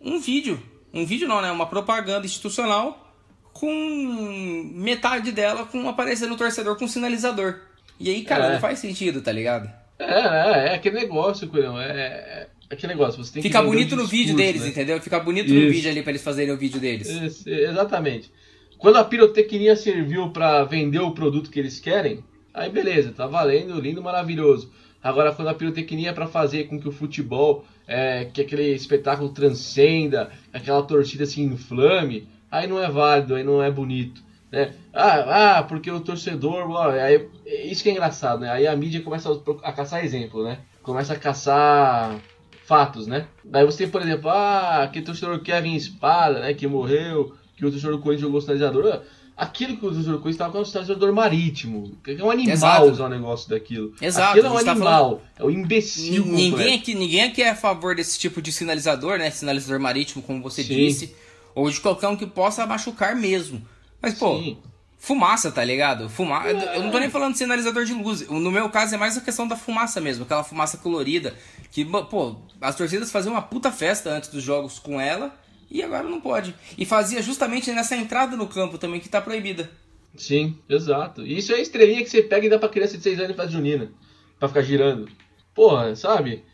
Um 0.00 0.18
vídeo. 0.20 0.62
Um 0.92 1.04
vídeo 1.06 1.26
não, 1.26 1.40
né? 1.40 1.50
Uma 1.50 1.66
propaganda 1.66 2.26
institucional 2.26 3.00
com 3.52 4.70
metade 4.74 5.32
dela 5.32 5.64
com 5.64 5.88
aparecendo 5.88 6.30
no 6.30 6.36
torcedor 6.36 6.76
com 6.76 6.86
sinalizador. 6.88 7.60
E 7.98 8.10
aí, 8.10 8.22
cara, 8.22 8.46
É. 8.46 8.52
não 8.54 8.60
faz 8.60 8.78
sentido, 8.80 9.22
tá 9.22 9.30
ligado? 9.32 9.70
É, 9.98 10.04
é, 10.04 10.68
é 10.70 10.74
aquele 10.74 10.96
negócio, 10.96 11.48
Coelhão. 11.48 11.80
É, 11.80 12.48
é 12.68 12.74
aquele 12.74 12.92
negócio. 12.94 13.22
Você 13.24 13.32
tem 13.34 13.42
que 13.42 13.48
Fica 13.48 13.60
o 13.62 13.66
bonito 13.66 13.94
no 13.94 14.02
discurso, 14.02 14.10
vídeo 14.10 14.36
deles, 14.36 14.62
né? 14.62 14.68
entendeu? 14.68 15.00
Fica 15.00 15.20
bonito 15.20 15.52
no 15.52 15.60
Isso. 15.60 15.70
vídeo 15.70 15.90
ali 15.90 16.02
pra 16.02 16.10
eles 16.10 16.22
fazerem 16.22 16.52
o 16.52 16.58
vídeo 16.58 16.80
deles. 16.80 17.08
Esse- 17.08 17.48
exatamente. 17.50 18.32
Quando 18.76 18.96
a 18.96 19.04
pirotecnia 19.04 19.76
serviu 19.76 20.30
pra 20.30 20.64
vender 20.64 20.98
o 20.98 21.12
produto 21.12 21.48
que 21.50 21.58
eles 21.60 21.78
querem, 21.78 22.22
aí 22.54 22.70
beleza, 22.70 23.12
tá 23.12 23.26
valendo, 23.26 23.78
lindo, 23.80 24.00
maravilhoso. 24.02 24.72
Agora, 25.02 25.32
quando 25.32 25.48
a 25.48 25.54
pirotecnia 25.54 26.10
é 26.10 26.12
pra 26.14 26.26
fazer 26.26 26.64
com 26.64 26.80
que 26.80 26.88
o 26.88 26.92
futebol, 26.92 27.66
é, 27.86 28.24
que 28.32 28.40
aquele 28.40 28.74
espetáculo 28.74 29.28
transcenda, 29.28 30.30
aquela 30.50 30.82
torcida 30.82 31.26
se 31.26 31.42
inflame, 31.42 32.26
aí 32.50 32.66
não 32.66 32.82
é 32.82 32.88
válido, 32.88 33.34
aí 33.34 33.44
não 33.44 33.62
é 33.62 33.70
bonito. 33.70 34.22
Né? 34.50 34.72
Ah, 34.92 35.58
ah, 35.58 35.62
porque 35.64 35.90
o 35.90 36.00
torcedor. 36.00 36.64
aí- 36.92 37.28
isso 37.44 37.82
que 37.82 37.88
é 37.88 37.92
engraçado, 37.92 38.40
né? 38.40 38.50
Aí 38.50 38.66
a 38.66 38.76
mídia 38.76 39.02
começa 39.02 39.28
a, 39.30 39.68
a 39.68 39.72
caçar 39.72 40.04
exemplo, 40.04 40.44
né? 40.44 40.60
Começa 40.82 41.12
a 41.12 41.18
caçar 41.18 42.18
fatos, 42.64 43.06
né? 43.06 43.26
Daí 43.44 43.64
você 43.66 43.78
tem, 43.78 43.88
por 43.88 44.00
exemplo, 44.00 44.30
ah, 44.30 44.84
aquele 44.84 45.04
torcedor 45.04 45.40
Kevin 45.40 45.74
Espada, 45.74 46.40
né? 46.40 46.54
Que 46.54 46.66
morreu, 46.66 47.34
que 47.56 47.66
o 47.66 47.70
torcedor 47.70 47.96
do 47.96 48.02
Corinthians 48.02 48.26
jogou 48.26 48.40
sinalizador. 48.40 48.86
Ah, 48.86 49.02
Aquilo 49.36 49.76
que 49.76 49.84
o 49.86 49.90
Corinthians 49.90 50.26
estava 50.26 50.52
com 50.52 50.60
o 50.60 50.64
sinalizador 50.64 51.12
marítimo. 51.12 51.96
Que 52.04 52.12
é 52.12 52.24
um 52.24 52.30
animal 52.30 52.52
Exato. 52.52 52.84
usar 52.90 53.06
um 53.06 53.08
negócio 53.08 53.48
daquilo. 53.50 53.92
Exato, 54.00 54.30
Aquilo 54.38 54.46
é 54.46 54.50
um 54.60 54.64
tá 54.64 54.70
animal. 54.70 55.22
É 55.36 55.44
o 55.44 55.50
imbecil. 55.50 56.24
Ni- 56.24 56.50
Ninguém 56.50 56.74
aqui, 56.76 56.94
ninguém 56.94 57.22
aqui 57.24 57.42
é 57.42 57.50
a 57.50 57.56
favor 57.56 57.96
desse 57.96 58.16
tipo 58.18 58.40
de 58.40 58.52
sinalizador, 58.52 59.18
né? 59.18 59.30
Sinalizador 59.30 59.80
marítimo, 59.80 60.22
como 60.22 60.40
você 60.40 60.62
Sim. 60.62 60.74
disse. 60.76 61.16
Ou 61.54 61.68
de 61.68 61.80
qualquer 61.80 62.06
um 62.08 62.16
que 62.16 62.26
possa 62.26 62.64
machucar 62.64 63.16
mesmo. 63.16 63.60
Mas, 64.00 64.14
pô, 64.14 64.38
Sim. 64.38 64.56
fumaça, 64.98 65.50
tá 65.50 65.64
ligado? 65.64 66.08
Fuma... 66.08 66.46
Eu 66.46 66.82
não 66.84 66.90
tô 66.92 66.98
nem 67.00 67.10
falando 67.10 67.32
de 67.32 67.38
sinalizador 67.38 67.84
de 67.84 67.92
luz. 67.92 68.28
No 68.28 68.52
meu 68.52 68.68
caso 68.68 68.94
é 68.94 68.98
mais 68.98 69.16
a 69.16 69.20
questão 69.20 69.48
da 69.48 69.56
fumaça 69.56 70.00
mesmo. 70.00 70.22
Aquela 70.24 70.44
fumaça 70.44 70.76
colorida. 70.78 71.34
Que, 71.72 71.84
pô, 71.84 72.36
as 72.60 72.76
torcidas 72.76 73.10
faziam 73.10 73.32
uma 73.34 73.42
puta 73.42 73.72
festa 73.72 74.10
antes 74.10 74.28
dos 74.30 74.44
jogos 74.44 74.78
com 74.78 75.00
ela. 75.00 75.34
E 75.74 75.82
agora 75.82 76.08
não 76.08 76.20
pode. 76.20 76.54
E 76.78 76.86
fazia 76.86 77.20
justamente 77.20 77.72
nessa 77.72 77.96
entrada 77.96 78.36
no 78.36 78.46
campo 78.46 78.78
também, 78.78 79.00
que 79.00 79.08
tá 79.08 79.20
proibida. 79.20 79.68
Sim, 80.16 80.56
exato. 80.68 81.26
Isso 81.26 81.52
é 81.52 81.60
estrelinha 81.60 82.04
que 82.04 82.08
você 82.08 82.22
pega 82.22 82.46
e 82.46 82.48
dá 82.48 82.60
pra 82.60 82.68
criança 82.68 82.96
de 82.96 83.02
6 83.02 83.18
anos 83.18 83.32
e 83.32 83.34
faz 83.34 83.50
junina. 83.50 83.90
Pra 84.38 84.46
ficar 84.46 84.62
girando. 84.62 85.08
Porra, 85.52 85.96
sabe? 85.96 86.44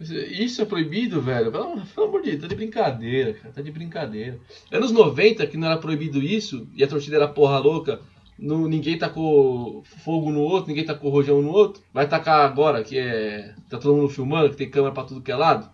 Isso 0.00 0.62
é 0.62 0.64
proibido, 0.64 1.20
velho? 1.20 1.50
Pelo, 1.50 1.80
pelo 1.80 2.06
amor 2.06 2.22
de 2.22 2.30
Deus, 2.30 2.42
tá 2.42 2.46
de 2.46 2.54
brincadeira, 2.54 3.34
cara. 3.34 3.52
Tá 3.52 3.60
de 3.60 3.72
brincadeira. 3.72 4.38
Anos 4.70 4.92
90, 4.92 5.48
que 5.48 5.56
não 5.56 5.66
era 5.66 5.76
proibido 5.76 6.22
isso, 6.22 6.68
e 6.76 6.84
a 6.84 6.86
torcida 6.86 7.16
era 7.16 7.26
porra 7.26 7.58
louca, 7.58 8.00
no, 8.38 8.68
ninguém 8.68 8.96
tacou 8.96 9.82
fogo 10.04 10.30
no 10.30 10.42
outro, 10.42 10.68
ninguém 10.68 10.84
tacou 10.84 11.10
rojão 11.10 11.42
no 11.42 11.50
outro. 11.50 11.82
Vai 11.92 12.08
tacar 12.08 12.48
agora, 12.48 12.84
que 12.84 12.96
é. 12.96 13.52
Tá 13.68 13.78
todo 13.78 13.96
mundo 13.96 14.08
filmando, 14.08 14.50
que 14.50 14.56
tem 14.56 14.70
câmera 14.70 14.94
pra 14.94 15.02
tudo 15.02 15.22
que 15.22 15.32
é 15.32 15.36
lado. 15.36 15.68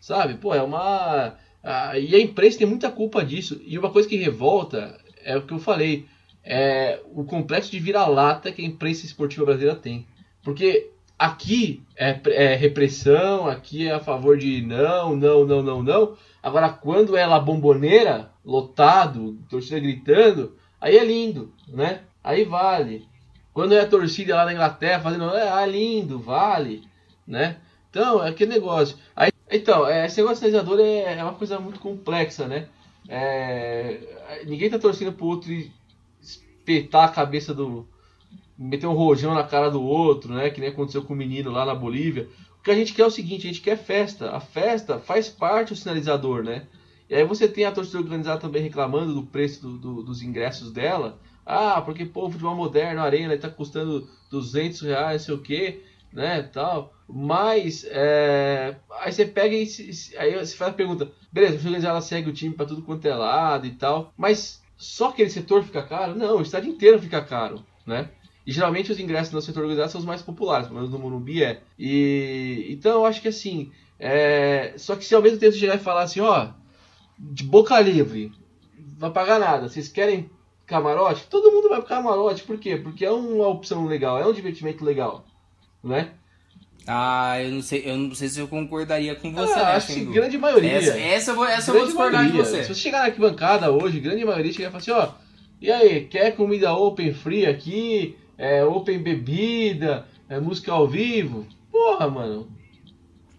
Sabe? 0.00 0.34
Pô, 0.34 0.54
é 0.54 0.62
uma. 0.62 1.36
Ah, 1.64 1.98
e 1.98 2.14
a 2.14 2.20
imprensa 2.20 2.58
tem 2.58 2.66
muita 2.66 2.90
culpa 2.90 3.24
disso. 3.24 3.60
E 3.64 3.78
uma 3.78 3.90
coisa 3.90 4.06
que 4.06 4.16
revolta 4.16 5.00
é 5.24 5.34
o 5.36 5.42
que 5.42 5.54
eu 5.54 5.58
falei. 5.58 6.06
É 6.44 7.00
o 7.14 7.24
complexo 7.24 7.70
de 7.70 7.78
vira-lata 7.78 8.52
que 8.52 8.60
a 8.60 8.66
imprensa 8.66 9.06
esportiva 9.06 9.46
brasileira 9.46 9.74
tem. 9.74 10.06
Porque 10.42 10.90
aqui 11.18 11.82
é, 11.96 12.20
é 12.26 12.54
repressão, 12.54 13.46
aqui 13.46 13.88
é 13.88 13.92
a 13.92 14.00
favor 14.00 14.36
de 14.36 14.60
não, 14.60 15.16
não, 15.16 15.46
não, 15.46 15.62
não, 15.62 15.82
não. 15.82 16.16
Agora, 16.42 16.68
quando 16.68 17.16
é 17.16 17.24
La 17.24 17.40
Bomboneira, 17.40 18.30
lotado, 18.44 19.38
torcida 19.48 19.80
gritando, 19.80 20.54
aí 20.78 20.98
é 20.98 21.04
lindo, 21.04 21.50
né? 21.66 22.02
Aí 22.22 22.44
vale. 22.44 23.08
Quando 23.54 23.72
é 23.72 23.80
a 23.80 23.88
torcida 23.88 24.36
lá 24.36 24.44
na 24.44 24.52
Inglaterra 24.52 25.00
fazendo, 25.00 25.30
ah, 25.30 25.64
lindo, 25.64 26.18
vale, 26.18 26.82
né? 27.26 27.56
Então, 27.88 28.22
é 28.22 28.28
aquele 28.28 28.52
negócio. 28.52 28.98
Aí, 29.16 29.30
então, 29.56 29.86
é, 29.88 30.06
esse 30.06 30.16
negócio 30.18 30.36
de 30.44 30.50
sinalizador 30.50 30.80
é, 30.80 31.18
é 31.18 31.22
uma 31.22 31.34
coisa 31.34 31.58
muito 31.60 31.80
complexa, 31.80 32.46
né? 32.46 32.68
É, 33.08 34.42
ninguém 34.46 34.70
tá 34.70 34.78
torcendo 34.78 35.12
pro 35.12 35.26
outro 35.26 35.52
espetar 36.20 37.04
a 37.04 37.12
cabeça 37.12 37.54
do. 37.54 37.86
meter 38.58 38.86
um 38.86 38.94
rojão 38.94 39.34
na 39.34 39.44
cara 39.44 39.70
do 39.70 39.82
outro, 39.82 40.32
né? 40.34 40.50
Que 40.50 40.60
nem 40.60 40.70
aconteceu 40.70 41.02
com 41.04 41.14
o 41.14 41.16
menino 41.16 41.50
lá 41.50 41.64
na 41.66 41.74
Bolívia. 41.74 42.28
O 42.60 42.62
que 42.62 42.70
a 42.70 42.74
gente 42.74 42.94
quer 42.94 43.02
é 43.02 43.06
o 43.06 43.10
seguinte: 43.10 43.46
a 43.46 43.50
gente 43.50 43.60
quer 43.62 43.76
festa. 43.76 44.30
A 44.32 44.40
festa 44.40 44.98
faz 44.98 45.28
parte 45.28 45.70
do 45.70 45.76
sinalizador, 45.76 46.42
né? 46.42 46.66
E 47.08 47.14
aí 47.14 47.24
você 47.24 47.46
tem 47.46 47.64
a 47.66 47.72
torcida 47.72 47.98
organizada 47.98 48.40
também 48.40 48.62
reclamando 48.62 49.14
do 49.14 49.22
preço 49.24 49.60
do- 49.68 49.78
do- 49.78 50.02
dos 50.02 50.22
ingressos 50.22 50.72
dela. 50.72 51.18
Ah, 51.44 51.80
porque 51.82 52.06
pô, 52.06 52.30
futebol 52.30 52.54
moderno, 52.56 53.02
arena 53.02 53.34
está 53.34 53.50
custando 53.50 54.08
200 54.30 54.80
reais, 54.80 55.20
não 55.22 55.26
sei 55.26 55.34
o 55.34 55.38
que, 55.42 55.82
né, 56.14 56.42
tal. 56.44 56.94
Mas, 57.08 57.84
é, 57.90 58.76
aí 59.00 59.12
você 59.12 59.26
pega 59.26 59.54
e 59.54 59.66
se- 59.66 60.16
aí 60.16 60.34
você 60.38 60.56
faz 60.56 60.70
a 60.72 60.74
pergunta, 60.74 61.10
beleza, 61.32 61.52
a 61.52 61.56
torcida 61.56 61.68
organizada 61.70 62.00
segue 62.00 62.30
o 62.30 62.32
time 62.32 62.54
para 62.54 62.66
tudo 62.66 62.82
quanto 62.82 63.06
é 63.06 63.14
lado 63.14 63.66
e 63.66 63.72
tal, 63.72 64.12
mas 64.16 64.62
só 64.76 65.10
aquele 65.10 65.28
setor 65.30 65.62
fica 65.64 65.82
caro? 65.82 66.14
Não, 66.14 66.38
o 66.38 66.42
estádio 66.42 66.70
inteiro 66.70 66.98
fica 67.00 67.20
caro, 67.22 67.64
né? 67.86 68.08
E 68.46 68.52
geralmente 68.52 68.92
os 68.92 69.00
ingressos 69.00 69.32
no 69.32 69.42
setor 69.42 69.62
organizado 69.62 69.90
são 69.92 70.00
os 70.00 70.06
mais 70.06 70.22
populares, 70.22 70.66
pelo 70.66 70.78
menos 70.80 70.92
no 70.92 70.98
Morumbi 70.98 71.42
é. 71.42 71.62
E 71.78 72.66
então 72.70 72.92
eu 73.00 73.06
acho 73.06 73.20
que 73.22 73.28
assim, 73.28 73.72
é, 73.98 74.74
só 74.76 74.96
que 74.96 75.04
se 75.04 75.14
ao 75.14 75.22
mesmo 75.22 75.38
tempo 75.38 75.52
chegar 75.56 75.76
e 75.76 75.78
falar 75.78 76.02
assim, 76.02 76.20
ó, 76.20 76.50
de 77.18 77.44
boca 77.44 77.78
livre, 77.80 78.32
vai 78.98 79.10
pagar 79.10 79.38
nada, 79.38 79.68
vocês 79.68 79.88
querem 79.88 80.30
camarote? 80.66 81.26
Todo 81.28 81.52
mundo 81.52 81.68
vai 81.68 81.80
pro 81.80 81.88
camarote, 81.88 82.42
por 82.44 82.58
quê? 82.58 82.76
Porque 82.76 83.04
é 83.04 83.10
uma 83.10 83.48
opção 83.48 83.86
legal, 83.86 84.18
é 84.18 84.26
um 84.26 84.32
divertimento 84.32 84.84
legal, 84.84 85.24
né? 85.84 86.10
Ah, 86.86 87.40
eu 87.42 87.52
não 87.52 87.62
sei, 87.62 87.82
eu 87.86 87.96
não 87.96 88.14
sei 88.14 88.28
se 88.28 88.38
eu 88.38 88.48
concordaria 88.48 89.14
com 89.14 89.32
você, 89.32 89.52
ah, 89.54 89.56
né, 89.56 89.72
acho 89.72 89.94
que 89.94 90.04
grande 90.04 90.36
maioria. 90.36 90.72
Essa, 90.72 90.98
essa 90.98 91.30
eu 91.30 91.34
vou, 91.34 91.46
essa 91.46 91.70
eu 91.70 91.76
vou 91.76 91.86
discordar 91.86 92.26
de 92.26 92.32
maioria. 92.32 92.44
você. 92.44 92.62
Se 92.62 92.74
você 92.74 92.80
chegar 92.80 92.98
na 92.98 93.04
arquibancada 93.06 93.70
hoje, 93.70 94.00
grande 94.00 94.24
maioria 94.24 94.52
chega 94.52 94.68
e 94.68 94.70
fala 94.70 94.78
assim, 94.78 94.90
ó, 94.90 95.08
e 95.60 95.70
aí, 95.70 96.04
quer 96.04 96.36
comida 96.36 96.74
open 96.74 97.14
free 97.14 97.46
aqui, 97.46 98.16
é, 98.36 98.64
open 98.64 98.98
bebida, 98.98 100.06
é, 100.28 100.38
música 100.38 100.72
ao 100.72 100.86
vivo? 100.86 101.46
Porra, 101.70 102.08
mano, 102.10 102.48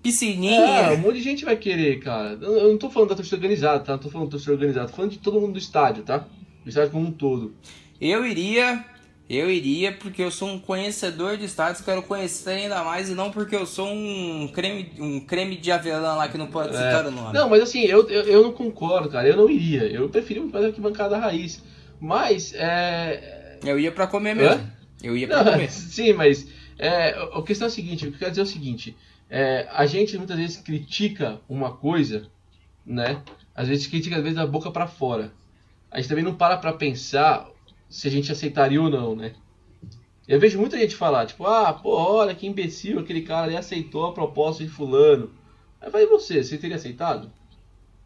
Piscininha. 0.05 0.61
É, 0.61 0.91
um 0.91 0.97
monte 0.97 1.15
de 1.15 1.23
gente 1.23 1.43
vai 1.43 1.55
querer, 1.55 1.99
cara. 1.99 2.37
Eu 2.39 2.57
eu 2.57 2.69
não 2.69 2.77
tô 2.77 2.91
falando 2.91 3.09
da 3.09 3.15
torcida 3.15 3.37
organizada, 3.37 3.79
tá? 3.79 3.93
Não 3.93 3.99
tô 3.99 4.09
falando 4.09 4.27
da 4.27 4.31
torcida 4.33 4.53
organizada, 4.53 4.87
tô 4.87 4.95
falando 4.95 5.11
de 5.11 5.17
todo 5.17 5.41
mundo 5.41 5.53
do 5.53 5.57
estádio, 5.57 6.03
tá? 6.03 6.27
Do 6.63 6.69
estádio 6.69 6.91
como 6.91 7.07
um 7.07 7.11
todo. 7.11 7.55
Eu 7.99 8.23
iria, 8.23 8.85
eu 9.27 9.49
iria 9.49 9.91
porque 9.91 10.21
eu 10.21 10.29
sou 10.29 10.49
um 10.49 10.59
conhecedor 10.59 11.35
de 11.37 11.45
estádios, 11.45 11.83
quero 11.83 12.03
conhecer 12.03 12.51
ainda 12.51 12.83
mais 12.83 13.09
e 13.09 13.15
não 13.15 13.31
porque 13.31 13.55
eu 13.55 13.65
sou 13.65 13.87
um 13.87 14.47
creme, 14.53 14.91
um 14.99 15.19
creme 15.19 15.57
de 15.57 15.71
avelã 15.71 16.13
lá 16.13 16.27
que 16.27 16.37
não 16.37 16.47
pode 16.47 16.73
citar 16.75 17.05
o 17.07 17.11
nome. 17.11 17.33
Não, 17.33 17.49
mas 17.49 17.63
assim, 17.63 17.81
eu, 17.81 18.07
eu, 18.07 18.23
eu 18.23 18.43
não 18.43 18.53
concordo, 18.53 19.09
cara. 19.09 19.27
Eu 19.27 19.35
não 19.35 19.49
iria. 19.49 19.83
Eu 19.83 20.07
preferi 20.09 20.47
fazer 20.51 20.67
aqui 20.67 20.79
bancada 20.79 21.17
raiz. 21.17 21.63
Mas, 21.99 22.53
é. 22.55 23.57
Eu 23.63 23.79
ia 23.79 23.91
pra 23.91 24.05
comer 24.05 24.35
mesmo. 24.35 24.69
Eu 25.01 25.17
ia 25.17 25.27
pra 25.27 25.43
Não, 25.43 25.53
comer. 25.53 25.69
sim, 25.71 26.13
mas. 26.13 26.47
É, 26.77 27.09
a 27.33 27.41
questão 27.41 27.67
é 27.67 27.69
a 27.69 27.71
seguinte: 27.73 28.05
o 28.05 28.09
que 28.09 28.15
eu 28.15 28.19
quero 28.19 28.31
dizer 28.31 28.41
é 28.41 28.43
o 28.43 28.47
seguinte. 28.47 28.95
é, 29.29 29.67
a 29.71 29.85
gente 29.87 30.17
muitas 30.17 30.37
vezes 30.37 30.57
critica 30.57 31.39
uma 31.49 31.71
coisa, 31.75 32.27
né? 32.85 33.21
Às 33.55 33.67
vezes 33.69 33.87
critica, 33.87 34.17
às 34.17 34.21
vezes, 34.21 34.35
da 34.37 34.45
boca 34.45 34.69
pra 34.69 34.85
fora. 34.85 35.31
A 35.89 35.97
gente 35.97 36.09
também 36.09 36.23
não 36.23 36.35
para 36.35 36.57
pra 36.57 36.73
pensar 36.73 37.47
se 37.89 38.07
a 38.07 38.11
gente 38.11 38.31
aceitaria 38.31 38.81
ou 38.81 38.89
não, 38.89 39.15
né? 39.15 39.33
Eu 40.27 40.39
vejo 40.39 40.59
muita 40.59 40.77
gente 40.77 40.95
falar, 40.95 41.27
tipo, 41.27 41.45
ah, 41.45 41.71
pô, 41.71 41.95
olha 41.95 42.33
que 42.33 42.47
imbecil, 42.47 42.99
aquele 42.99 43.21
cara 43.21 43.43
ali 43.45 43.55
aceitou 43.55 44.07
a 44.07 44.13
proposta 44.13 44.63
de 44.63 44.69
fulano. 44.69 45.31
Aí 45.79 45.89
vai 45.91 46.05
você, 46.07 46.43
você 46.43 46.57
teria 46.57 46.77
aceitado? 46.77 47.31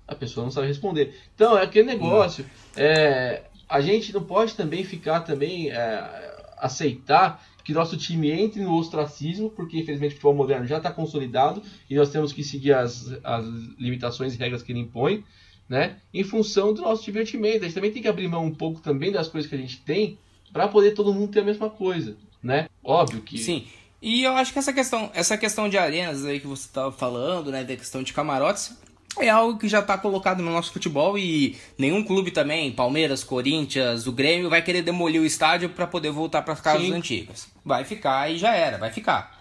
A 0.05 0.13
pessoa 0.15 0.43
não 0.43 0.51
sabe 0.51 0.67
responder. 0.67 1.15
Então, 1.33 1.57
é 1.57 1.63
aquele 1.63 1.87
negócio. 1.87 2.45
É, 2.75 3.43
a 3.69 3.79
gente 3.79 4.11
não 4.13 4.23
pode 4.23 4.55
também 4.55 4.83
ficar 4.83 5.21
também 5.21 5.69
é, 5.69 6.29
aceitar 6.57 7.41
que 7.63 7.73
nosso 7.73 7.95
time 7.95 8.31
entre 8.31 8.63
no 8.63 8.75
ostracismo, 8.75 9.49
porque 9.51 9.77
infelizmente 9.77 10.13
o 10.13 10.15
futebol 10.15 10.33
moderno 10.33 10.65
já 10.65 10.77
está 10.77 10.91
consolidado 10.91 11.61
e 11.87 11.95
nós 11.95 12.09
temos 12.09 12.33
que 12.33 12.43
seguir 12.43 12.73
as, 12.73 13.15
as 13.23 13.45
limitações 13.77 14.33
e 14.33 14.37
regras 14.37 14.63
que 14.63 14.71
ele 14.71 14.79
impõe, 14.79 15.23
né? 15.69 15.97
Em 16.11 16.23
função 16.23 16.73
do 16.73 16.81
nosso 16.81 17.05
divertimento. 17.05 17.59
A 17.59 17.63
gente 17.67 17.75
também 17.75 17.91
tem 17.91 18.01
que 18.01 18.07
abrir 18.07 18.27
mão 18.27 18.43
um 18.43 18.53
pouco 18.53 18.81
também 18.81 19.11
das 19.11 19.27
coisas 19.27 19.47
que 19.47 19.55
a 19.55 19.59
gente 19.59 19.79
tem 19.81 20.17
para 20.51 20.67
poder 20.67 20.91
todo 20.91 21.13
mundo 21.13 21.31
ter 21.31 21.41
a 21.41 21.45
mesma 21.45 21.69
coisa, 21.69 22.17
né? 22.41 22.67
Óbvio 22.83 23.21
que 23.21 23.37
Sim. 23.37 23.67
E 24.01 24.23
eu 24.23 24.33
acho 24.33 24.53
que 24.53 24.59
essa 24.59 24.73
questão, 24.73 25.11
essa 25.13 25.37
questão 25.37 25.69
de 25.69 25.77
arenas 25.77 26.25
aí 26.25 26.39
que 26.39 26.47
você 26.47 26.65
estava 26.65 26.91
falando, 26.91 27.51
né, 27.51 27.63
da 27.63 27.75
questão 27.75 28.01
de 28.01 28.13
camarotes, 28.13 28.73
é 29.19 29.29
algo 29.29 29.59
que 29.59 29.67
já 29.67 29.79
está 29.79 29.97
colocado 29.97 30.41
no 30.41 30.51
nosso 30.51 30.71
futebol 30.71 31.17
e 31.17 31.57
nenhum 31.77 32.03
clube 32.03 32.31
também, 32.31 32.71
Palmeiras, 32.71 33.23
Corinthians, 33.23 34.07
o 34.07 34.11
Grêmio, 34.11 34.49
vai 34.49 34.61
querer 34.61 34.81
demolir 34.81 35.21
o 35.21 35.25
estádio 35.25 35.69
para 35.69 35.85
poder 35.85 36.11
voltar 36.11 36.41
para 36.43 36.53
as 36.53 36.61
casas 36.61 36.83
Sim. 36.83 36.93
antigas. 36.93 37.49
Vai 37.65 37.83
ficar 37.83 38.31
e 38.31 38.37
já 38.37 38.55
era, 38.55 38.77
vai 38.77 38.91
ficar. 38.91 39.38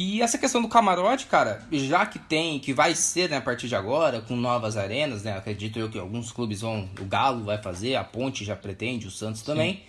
E 0.00 0.22
essa 0.22 0.38
questão 0.38 0.62
do 0.62 0.68
camarote, 0.68 1.26
cara, 1.26 1.66
já 1.72 2.06
que 2.06 2.20
tem, 2.20 2.60
que 2.60 2.72
vai 2.72 2.94
ser, 2.94 3.28
né, 3.28 3.38
a 3.38 3.40
partir 3.40 3.66
de 3.66 3.74
agora, 3.74 4.20
com 4.20 4.36
novas 4.36 4.76
arenas, 4.76 5.24
né? 5.24 5.36
Acredito 5.36 5.76
eu 5.76 5.90
que 5.90 5.98
alguns 5.98 6.30
clubes 6.30 6.60
vão, 6.60 6.88
o 7.00 7.04
Galo 7.04 7.42
vai 7.42 7.60
fazer, 7.60 7.96
a 7.96 8.04
Ponte 8.04 8.44
já 8.44 8.54
pretende, 8.54 9.08
o 9.08 9.10
Santos 9.10 9.42
também. 9.42 9.74
Sim. 9.74 9.80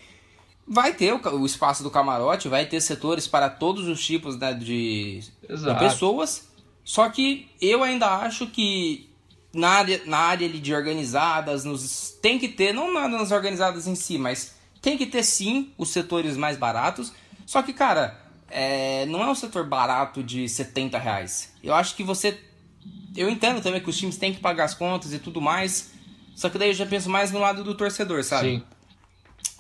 Vai 0.67 0.93
ter 0.93 1.13
o, 1.13 1.21
o, 1.35 1.45
espaço 1.45 1.83
do 1.83 1.91
camarote, 1.91 2.47
vai 2.47 2.65
ter 2.65 2.81
setores 2.81 3.27
para 3.27 3.51
todos 3.51 3.87
os 3.87 4.03
tipos 4.03 4.35
né, 4.35 4.51
de, 4.51 5.19
de 5.19 5.75
pessoas. 5.77 6.49
Só 6.83 7.07
que 7.07 7.47
eu 7.61 7.83
ainda 7.83 8.07
acho 8.07 8.47
que 8.47 9.07
na 9.53 9.69
área, 9.69 10.01
na 10.07 10.17
área 10.17 10.49
de 10.49 10.73
organizadas, 10.73 11.63
nos, 11.63 12.17
tem 12.19 12.39
que 12.39 12.47
ter, 12.47 12.73
não 12.73 12.91
nas 12.91 13.29
organizadas 13.29 13.85
em 13.85 13.93
si, 13.93 14.17
mas 14.17 14.55
tem 14.81 14.97
que 14.97 15.05
ter 15.05 15.21
sim 15.21 15.71
os 15.77 15.89
setores 15.89 16.35
mais 16.35 16.57
baratos. 16.57 17.13
Só 17.45 17.61
que, 17.61 17.73
cara, 17.73 18.18
é, 18.49 19.05
não 19.05 19.21
é 19.21 19.29
um 19.29 19.35
setor 19.35 19.65
barato 19.65 20.23
de 20.23 20.47
70 20.47 20.97
reais. 20.97 21.53
Eu 21.63 21.73
acho 21.73 21.95
que 21.95 22.03
você. 22.03 22.39
Eu 23.15 23.29
entendo 23.29 23.61
também 23.61 23.81
que 23.81 23.89
os 23.89 23.97
times 23.97 24.17
têm 24.17 24.33
que 24.33 24.39
pagar 24.39 24.65
as 24.65 24.73
contas 24.73 25.13
e 25.13 25.19
tudo 25.19 25.41
mais. 25.41 25.91
Só 26.35 26.49
que 26.49 26.57
daí 26.57 26.69
eu 26.69 26.73
já 26.73 26.85
penso 26.85 27.09
mais 27.09 27.31
no 27.31 27.39
lado 27.39 27.63
do 27.63 27.75
torcedor, 27.75 28.23
sabe? 28.23 28.57
Sim. 28.57 28.63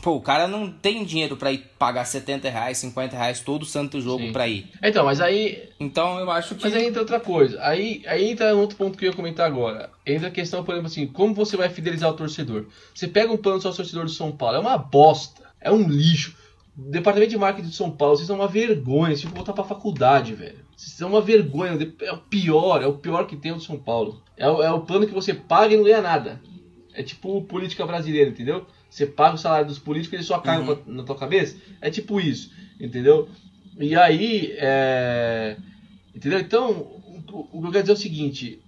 Pô, 0.01 0.11
o 0.15 0.21
cara 0.21 0.47
não 0.47 0.71
tem 0.71 1.03
dinheiro 1.03 1.35
para 1.35 1.51
ir 1.51 1.69
pagar 1.77 2.05
70 2.05 2.49
reais, 2.49 2.77
50 2.77 3.17
reais 3.17 3.41
todo 3.41 3.65
santo 3.65 3.99
jogo 3.99 4.27
Sim. 4.27 4.31
pra 4.31 4.47
ir. 4.47 4.69
Então, 4.81 5.03
mas 5.03 5.19
aí. 5.19 5.69
Então 5.77 6.17
eu 6.19 6.31
acho 6.31 6.55
que. 6.55 6.63
Mas 6.63 6.73
aí 6.73 6.87
entra 6.87 7.01
outra 7.01 7.19
coisa. 7.19 7.61
Aí, 7.61 8.01
aí 8.07 8.31
entra 8.31 8.55
outro 8.55 8.77
ponto 8.77 8.97
que 8.97 9.05
eu 9.05 9.09
ia 9.09 9.15
comentar 9.15 9.45
agora. 9.45 9.89
Entra 10.05 10.29
a 10.29 10.31
questão, 10.31 10.63
por 10.63 10.73
exemplo, 10.73 10.89
assim, 10.89 11.05
como 11.07 11.33
você 11.33 11.57
vai 11.57 11.69
fidelizar 11.69 12.09
o 12.09 12.13
torcedor? 12.13 12.67
Você 12.93 13.07
pega 13.07 13.31
um 13.31 13.37
plano 13.37 13.61
só 13.61 13.73
torcedor 13.73 14.05
de 14.05 14.13
São 14.13 14.31
Paulo, 14.31 14.55
é 14.55 14.59
uma 14.59 14.77
bosta. 14.77 15.49
É 15.59 15.69
um 15.69 15.85
lixo. 15.85 16.38
Departamento 16.87 17.31
de 17.31 17.37
marketing 17.37 17.69
de 17.69 17.75
São 17.75 17.91
Paulo, 17.91 18.15
vocês 18.15 18.27
são 18.27 18.37
uma 18.37 18.47
vergonha. 18.47 19.15
Vocês 19.15 19.23
vão 19.23 19.33
voltar 19.33 19.53
pra 19.53 19.63
faculdade, 19.63 20.33
velho. 20.33 20.59
Vocês 20.75 20.93
são 20.93 21.09
uma 21.09 21.21
vergonha. 21.21 21.77
É 22.01 22.13
o 22.13 22.17
pior, 22.17 22.81
é 22.81 22.87
o 22.87 22.97
pior 22.97 23.27
que 23.27 23.35
tem 23.35 23.51
o 23.51 23.57
de 23.57 23.65
São 23.65 23.77
Paulo. 23.77 24.21
É 24.37 24.49
o, 24.49 24.63
é 24.63 24.71
o 24.71 24.81
plano 24.81 25.05
que 25.05 25.13
você 25.13 25.33
paga 25.33 25.73
e 25.73 25.77
não 25.77 25.83
ganha 25.83 26.01
nada. 26.01 26.41
É 26.93 27.03
tipo 27.03 27.41
política 27.43 27.85
brasileira, 27.85 28.29
entendeu? 28.29 28.65
Você 28.89 29.05
paga 29.05 29.35
o 29.35 29.37
salário 29.37 29.67
dos 29.67 29.77
políticos 29.77 30.13
e 30.13 30.15
eles 30.17 30.25
só 30.25 30.39
caem 30.39 30.67
uhum. 30.67 30.77
na 30.87 31.03
tua 31.03 31.15
cabeça. 31.15 31.57
É 31.81 31.89
tipo 31.89 32.19
isso, 32.19 32.51
entendeu? 32.79 33.27
E 33.77 33.95
aí, 33.95 34.53
é... 34.57 35.57
entendeu? 36.15 36.39
Então, 36.39 36.71
o, 37.31 37.47
o 37.51 37.61
que 37.61 37.67
eu 37.67 37.71
quero 37.71 37.83
dizer 37.83 37.91
é 37.91 37.95
o 37.95 37.97
seguinte: 37.97 38.61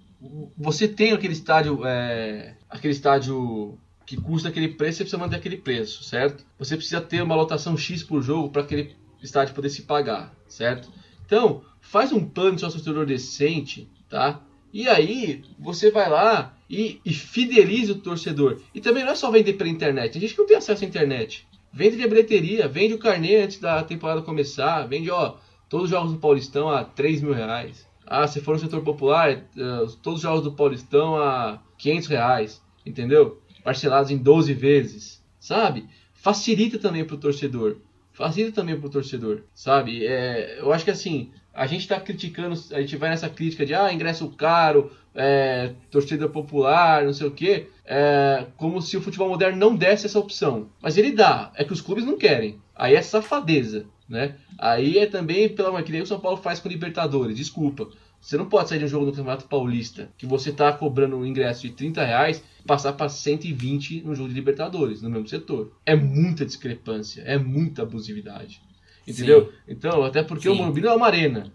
você 0.56 0.86
tem 0.86 1.12
aquele 1.12 1.32
estádio, 1.32 1.80
é... 1.84 2.56
aquele 2.70 2.92
estádio 2.92 3.78
que 4.12 4.20
custa 4.20 4.50
aquele 4.50 4.68
preço, 4.68 4.98
você 4.98 5.04
precisa 5.04 5.22
manter 5.22 5.36
aquele 5.36 5.56
preço, 5.56 6.04
certo? 6.04 6.44
Você 6.58 6.76
precisa 6.76 7.00
ter 7.00 7.22
uma 7.22 7.34
lotação 7.34 7.78
X 7.78 8.02
por 8.02 8.22
jogo 8.22 8.50
para 8.50 8.60
aquele 8.60 8.94
estádio 9.22 9.54
poder 9.54 9.70
se 9.70 9.82
pagar, 9.82 10.34
certo? 10.46 10.90
Então, 11.24 11.62
faz 11.80 12.12
um 12.12 12.22
plano 12.22 12.56
de 12.56 12.60
sócio 12.60 13.06
decente, 13.06 13.88
tá? 14.10 14.42
E 14.70 14.86
aí, 14.86 15.42
você 15.58 15.90
vai 15.90 16.10
lá 16.10 16.54
e, 16.68 17.00
e 17.06 17.14
fideliza 17.14 17.92
o 17.92 18.00
torcedor. 18.00 18.60
E 18.74 18.82
também 18.82 19.02
não 19.02 19.12
é 19.12 19.14
só 19.14 19.30
vender 19.30 19.54
pela 19.54 19.70
internet. 19.70 20.12
Tem 20.12 20.20
gente 20.20 20.36
não 20.36 20.46
tem 20.46 20.58
acesso 20.58 20.84
à 20.84 20.86
internet. 20.86 21.48
Vende 21.72 21.96
via 21.96 22.08
bilheteria, 22.08 22.68
vende 22.68 22.92
o 22.92 22.98
carnê 22.98 23.36
antes 23.36 23.58
da 23.58 23.82
temporada 23.82 24.20
começar, 24.20 24.86
vende, 24.86 25.10
ó, 25.10 25.36
todos 25.70 25.84
os 25.84 25.90
jogos 25.90 26.12
do 26.12 26.18
Paulistão 26.18 26.68
a 26.68 26.84
3 26.84 27.22
mil 27.22 27.32
reais. 27.32 27.88
Ah, 28.06 28.26
se 28.26 28.42
for 28.42 28.52
no 28.52 28.60
setor 28.60 28.82
popular, 28.82 29.38
uh, 29.56 29.90
todos 30.02 30.18
os 30.18 30.22
jogos 30.22 30.42
do 30.42 30.52
Paulistão 30.52 31.16
a 31.16 31.62
500 31.78 32.08
reais, 32.08 32.62
entendeu? 32.84 33.40
Parcelados 33.62 34.10
em 34.10 34.16
12 34.16 34.52
vezes, 34.54 35.22
sabe? 35.38 35.86
Facilita 36.12 36.78
também 36.78 37.04
para 37.04 37.16
o 37.16 37.18
torcedor. 37.18 37.76
Facilita 38.12 38.52
também 38.52 38.78
para 38.78 38.86
o 38.86 38.90
torcedor, 38.90 39.42
sabe? 39.54 40.06
É, 40.06 40.58
eu 40.60 40.72
acho 40.72 40.84
que 40.84 40.90
assim, 40.90 41.30
a 41.54 41.66
gente 41.66 41.80
está 41.80 41.98
criticando, 41.98 42.58
a 42.72 42.80
gente 42.80 42.96
vai 42.96 43.10
nessa 43.10 43.28
crítica 43.28 43.64
de 43.64 43.74
ah, 43.74 43.92
ingresso 43.92 44.28
caro, 44.30 44.90
é, 45.14 45.72
torcida 45.90 46.28
popular, 46.28 47.04
não 47.04 47.12
sei 47.12 47.26
o 47.26 47.30
que, 47.30 47.66
é, 47.84 48.46
como 48.56 48.80
se 48.80 48.96
o 48.96 49.02
futebol 49.02 49.28
moderno 49.28 49.58
não 49.58 49.76
desse 49.76 50.06
essa 50.06 50.18
opção. 50.18 50.68
Mas 50.80 50.96
ele 50.96 51.12
dá, 51.12 51.52
é 51.54 51.64
que 51.64 51.72
os 51.72 51.80
clubes 51.80 52.04
não 52.04 52.16
querem. 52.16 52.60
Aí 52.74 52.94
é 52.94 53.02
safadeza, 53.02 53.86
né? 54.08 54.36
Aí 54.58 54.98
é 54.98 55.06
também 55.06 55.48
pela 55.48 55.82
que 55.82 55.92
nem 55.92 56.02
o 56.02 56.06
São 56.06 56.20
Paulo 56.20 56.38
faz 56.38 56.60
com 56.60 56.68
Libertadores, 56.68 57.36
desculpa. 57.36 57.88
Você 58.22 58.36
não 58.36 58.48
pode 58.48 58.68
sair 58.68 58.78
de 58.78 58.84
um 58.84 58.88
jogo 58.88 59.04
no 59.04 59.10
Campeonato 59.10 59.48
Paulista 59.48 60.08
que 60.16 60.24
você 60.24 60.50
está 60.50 60.72
cobrando 60.72 61.16
um 61.16 61.26
ingresso 61.26 61.62
de 61.62 61.70
30 61.70 62.04
reais 62.04 62.42
e 62.60 62.62
passar 62.62 62.92
para 62.92 63.08
120 63.08 64.02
no 64.02 64.14
jogo 64.14 64.28
de 64.28 64.34
Libertadores, 64.36 65.02
no 65.02 65.10
mesmo 65.10 65.26
setor. 65.26 65.72
É 65.84 65.96
muita 65.96 66.46
discrepância, 66.46 67.22
é 67.22 67.36
muita 67.36 67.82
abusividade. 67.82 68.62
Entendeu? 69.06 69.46
Sim. 69.46 69.52
Então, 69.66 70.04
até 70.04 70.22
porque 70.22 70.44
Sim. 70.44 70.50
o 70.50 70.54
Morumbi 70.54 70.80
não 70.80 70.92
é 70.92 70.94
uma 70.94 71.06
arena. 71.08 71.52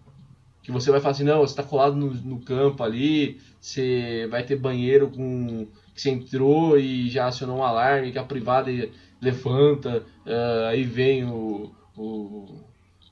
Que 0.62 0.69
você 0.69 0.91
vai 0.91 0.99
falar 0.99 1.12
assim, 1.13 1.23
não, 1.23 1.39
você 1.39 1.53
está 1.53 1.63
colado 1.63 1.95
no, 1.95 2.13
no, 2.13 2.41
campo 2.41 2.84
ali, 2.84 3.39
você 3.62 4.27
vai 4.30 4.43
ter 4.43 4.58
banheiro 4.58 5.10
com. 5.10 5.67
que 5.95 6.01
você 6.01 6.10
entrou 6.10 6.77
e 6.77 7.10
já 7.10 7.27
acionou 7.27 7.60
um 7.60 7.63
alarme, 7.63 8.12
que 8.12 8.19
a 8.19 8.25
privada 8.25 8.69
levanta, 9.21 10.03
uh, 10.25 10.65
aí 10.67 10.84
vem 10.84 11.23
o, 11.23 11.71
o 11.95 12.60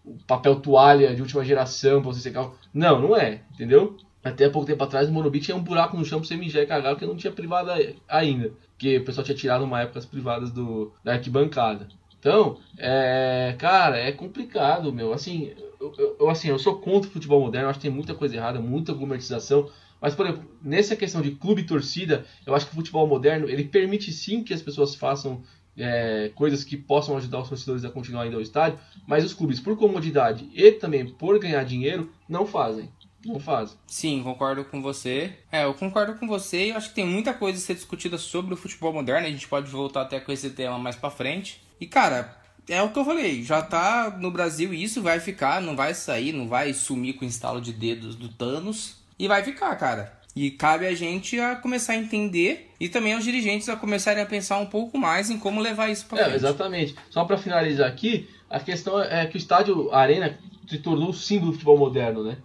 o 0.06 0.18
papel 0.26 0.56
toalha 0.58 1.16
de 1.16 1.22
última 1.22 1.44
geração 1.44 2.02
pra 2.02 2.12
você 2.12 2.20
secar. 2.20 2.52
Não, 2.74 3.02
não 3.02 3.16
é, 3.16 3.42
entendeu? 3.54 3.98
Até 4.24 4.50
pouco 4.50 4.68
tempo 4.68 4.84
atrás, 4.84 5.08
o 5.08 5.12
Monobit 5.12 5.46
tinha 5.46 5.58
um 5.58 5.64
buraco 5.64 5.98
no 5.98 6.06
chão 6.06 6.20
pra 6.20 6.28
você 6.28 6.36
mijar 6.36 6.64
e 6.64 6.66
cagar, 6.66 6.94
porque 6.94 7.06
não 7.06 7.16
tinha 7.16 7.32
privada 7.32 7.74
ainda. 8.08 8.52
Porque 8.72 8.98
o 8.98 9.06
pessoal 9.06 9.24
tinha 9.24 9.38
tirado 9.38 9.64
uma 9.64 9.82
época 9.82 10.00
as 10.00 10.06
privadas 10.06 10.52
do, 10.52 10.92
da 11.04 11.14
arquibancada. 11.14 11.88
Então, 12.20 12.58
é, 12.78 13.56
cara, 13.60 14.00
é 14.00 14.12
complicado, 14.12 14.92
meu. 14.92 15.14
Assim 15.14 15.54
eu, 15.80 16.16
eu, 16.20 16.30
assim, 16.30 16.50
eu 16.50 16.58
sou 16.58 16.80
contra 16.80 17.10
o 17.10 17.14
futebol 17.14 17.40
moderno, 17.40 17.70
acho 17.70 17.80
que 17.80 17.88
tem 17.88 17.96
muita 17.96 18.16
coisa 18.16 18.36
errada, 18.36 18.60
muita 18.60 18.94
gourmetização. 18.94 19.70
Mas, 20.02 20.16
por 20.16 20.26
exemplo, 20.26 20.50
nessa 20.62 20.96
questão 20.96 21.22
de 21.22 21.32
clube 21.32 21.62
e 21.62 21.66
torcida, 21.66 22.26
eu 22.46 22.54
acho 22.54 22.66
que 22.66 22.72
o 22.74 22.76
futebol 22.76 23.08
moderno 23.08 23.50
ele 23.50 23.64
permite 23.66 24.12
sim 24.12 24.44
que 24.44 24.54
as 24.54 24.62
pessoas 24.62 24.96
façam 24.96 25.44
é, 25.78 26.32
coisas 26.36 26.64
que 26.64 26.78
possam 26.78 27.18
ajudar 27.18 27.42
os 27.42 27.50
torcedores 27.50 27.86
a 27.86 27.90
continuar 27.90 28.28
indo 28.28 28.36
ao 28.36 28.42
estádio, 28.42 28.80
mas 29.08 29.26
os 29.26 29.34
clubes, 29.34 29.60
por 29.60 29.78
comodidade 29.78 30.50
e 30.54 30.72
também 30.72 31.06
por 31.06 31.38
ganhar 31.40 31.64
dinheiro, 31.64 32.12
não 32.28 32.46
fazem. 32.46 32.90
Não 33.26 33.40
fazem. 33.40 33.76
Sim, 33.88 34.22
concordo 34.22 34.64
com 34.66 34.82
você. 34.82 35.34
É, 35.52 35.64
eu 35.64 35.74
concordo 35.74 36.14
com 36.16 36.28
você 36.28 36.68
e 36.68 36.72
acho 36.72 36.90
que 36.90 36.96
tem 36.96 37.08
muita 37.08 37.34
coisa 37.34 37.58
a 37.58 37.62
ser 37.62 37.74
discutida 37.74 38.20
sobre 38.20 38.54
o 38.54 38.58
futebol 38.58 38.94
moderno. 38.94 39.28
A 39.28 39.32
gente 39.32 39.48
pode 39.48 39.70
voltar 39.72 40.04
até 40.04 40.20
com 40.20 40.32
esse 40.32 40.52
tema 40.52 40.78
mais 40.78 40.96
pra 40.96 41.10
frente. 41.10 41.60
E, 41.82 41.88
cara, 41.88 42.38
é 42.70 42.82
o 42.84 42.92
que 42.92 43.00
eu 43.00 43.06
falei, 43.06 43.44
já 43.44 43.64
tá 43.64 44.16
no 44.20 44.30
Brasil 44.30 44.72
e 44.74 44.84
isso 44.84 45.02
vai 45.02 45.20
ficar, 45.20 45.60
não 45.60 45.76
vai 45.76 45.96
sair, 45.96 46.34
não 46.34 46.48
vai 46.48 46.72
sumir 46.72 47.14
com 47.14 47.26
o 47.26 47.28
instalo 47.28 47.60
de 47.60 47.74
dedos 47.74 48.16
do 48.16 48.30
Thanos. 48.30 49.04
E 49.18 49.28
vai 49.28 49.44
ficar, 49.44 49.76
cara. 49.76 50.20
E 50.36 50.52
cabe 50.52 50.86
a 50.86 50.94
gente 50.94 51.40
a 51.40 51.56
começar 51.56 51.94
a 51.94 51.98
entender 51.98 52.70
e 52.80 52.90
também 52.90 53.14
aos 53.14 53.24
dirigentes 53.24 53.70
a 53.70 53.76
começarem 53.76 54.22
a 54.22 54.26
pensar 54.26 54.58
um 54.58 54.66
pouco 54.66 54.98
mais 54.98 55.30
em 55.30 55.40
como 55.40 55.62
levar 55.62 55.90
isso 55.90 56.06
para 56.08 56.20
é, 56.20 56.24
frente. 56.26 56.36
Exatamente. 56.36 56.96
Só 57.10 57.24
para 57.24 57.38
finalizar 57.38 57.88
aqui, 57.88 58.28
a 58.50 58.60
questão 58.60 59.02
é 59.02 59.26
que 59.28 59.38
o 59.38 59.40
estádio 59.40 59.90
a 59.92 60.00
Arena 60.00 60.38
se 60.68 60.80
tornou 60.80 61.10
o 61.10 61.14
símbolo 61.14 61.52
do 61.52 61.54
futebol 61.54 61.78
moderno, 61.78 62.24
né? 62.24 62.38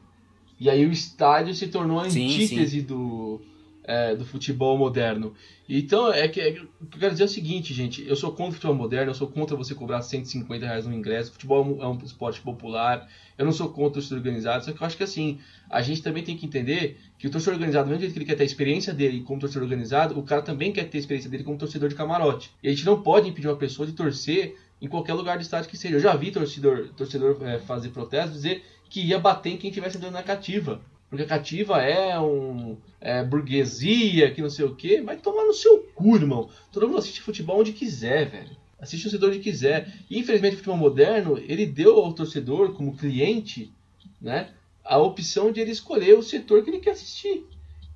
E 0.58 0.70
aí 0.70 0.86
o 0.86 0.92
estádio 0.92 1.54
se 1.54 1.66
tornou 1.68 1.98
a 1.98 2.04
antítese 2.04 2.46
sim, 2.46 2.66
sim. 2.66 2.82
do 2.82 3.40
é, 3.84 4.14
do 4.14 4.24
futebol 4.24 4.76
moderno. 4.76 5.34
Então, 5.68 6.12
é 6.12 6.26
que, 6.26 6.40
é, 6.40 6.50
o 6.80 6.86
que 6.86 6.96
eu 6.96 7.00
quero 7.00 7.12
dizer 7.12 7.22
é 7.22 7.26
o 7.26 7.28
seguinte, 7.28 7.72
gente. 7.72 8.06
Eu 8.06 8.16
sou 8.16 8.30
contra 8.32 8.50
o 8.50 8.52
futebol 8.54 8.74
moderno, 8.74 9.10
eu 9.10 9.14
sou 9.14 9.28
contra 9.28 9.56
você 9.56 9.74
cobrar 9.74 10.02
150 10.02 10.66
reais 10.66 10.86
no 10.86 10.92
ingresso. 10.92 11.30
O 11.30 11.32
futebol 11.34 11.78
é 11.80 11.86
um 11.86 11.98
esporte 12.04 12.40
popular. 12.40 13.08
Eu 13.38 13.44
não 13.44 13.52
sou 13.52 13.68
contra 13.68 13.84
o 13.84 13.90
torcedor 13.92 14.18
organizado, 14.18 14.64
só 14.64 14.72
que 14.72 14.82
eu 14.82 14.86
acho 14.86 14.96
que 14.96 15.02
assim, 15.02 15.38
a 15.70 15.80
gente 15.80 16.02
também 16.02 16.22
tem 16.22 16.36
que 16.36 16.44
entender 16.44 16.98
que 17.18 17.26
o 17.26 17.30
torcedor 17.30 17.54
organizado, 17.54 17.88
do 17.88 17.96
mesmo 17.96 18.12
que 18.12 18.18
ele 18.18 18.26
quer 18.26 18.34
ter 18.34 18.42
a 18.42 18.46
experiência 18.46 18.92
dele 18.92 19.22
como 19.22 19.40
torcedor 19.40 19.62
organizado, 19.62 20.18
o 20.18 20.22
cara 20.22 20.42
também 20.42 20.72
quer 20.72 20.84
ter 20.84 20.98
a 20.98 21.00
experiência 21.00 21.30
dele 21.30 21.44
como 21.44 21.56
torcedor 21.56 21.88
de 21.88 21.94
camarote. 21.94 22.50
E 22.62 22.68
a 22.68 22.70
gente 22.70 22.84
não 22.84 23.00
pode 23.00 23.28
impedir 23.28 23.48
uma 23.48 23.56
pessoa 23.56 23.86
de 23.86 23.92
torcer 23.92 24.56
em 24.82 24.88
qualquer 24.88 25.14
lugar 25.14 25.36
do 25.36 25.42
estádio 25.42 25.70
que 25.70 25.76
seja. 25.76 25.94
Eu 25.94 26.00
já 26.00 26.14
vi 26.16 26.30
torcedor, 26.30 26.88
torcedor 26.96 27.38
é, 27.42 27.58
fazer 27.58 27.90
protesto 27.90 28.32
dizer 28.32 28.62
que 28.88 29.00
ia 29.00 29.18
bater 29.18 29.50
em 29.50 29.56
quem 29.56 29.70
estivesse 29.70 29.96
andando 29.98 30.14
na 30.14 30.22
cativa. 30.22 30.80
Porque 31.10 31.24
a 31.24 31.26
cativa 31.26 31.82
é 31.82 32.18
um 32.20 32.78
é, 33.00 33.24
burguesia, 33.24 34.32
que 34.32 34.40
não 34.40 34.48
sei 34.48 34.64
o 34.64 34.76
que, 34.76 35.02
vai 35.02 35.16
tomar 35.16 35.44
no 35.44 35.52
seu 35.52 35.80
cu, 35.92 36.14
irmão. 36.14 36.48
Todo 36.70 36.86
mundo 36.86 36.98
assiste 36.98 37.20
futebol 37.20 37.58
onde 37.58 37.72
quiser, 37.72 38.30
velho. 38.30 38.56
Assiste 38.78 39.02
o 39.02 39.10
torcedor 39.10 39.30
onde 39.30 39.40
quiser. 39.40 39.92
E, 40.08 40.20
infelizmente, 40.20 40.54
o 40.54 40.56
futebol 40.58 40.76
moderno, 40.76 41.36
ele 41.36 41.66
deu 41.66 41.98
ao 41.98 42.12
torcedor, 42.12 42.72
como 42.74 42.96
cliente, 42.96 43.74
né, 44.20 44.50
a 44.84 44.98
opção 44.98 45.50
de 45.50 45.60
ele 45.60 45.72
escolher 45.72 46.16
o 46.16 46.22
setor 46.22 46.62
que 46.62 46.70
ele 46.70 46.78
quer 46.78 46.92
assistir. 46.92 47.44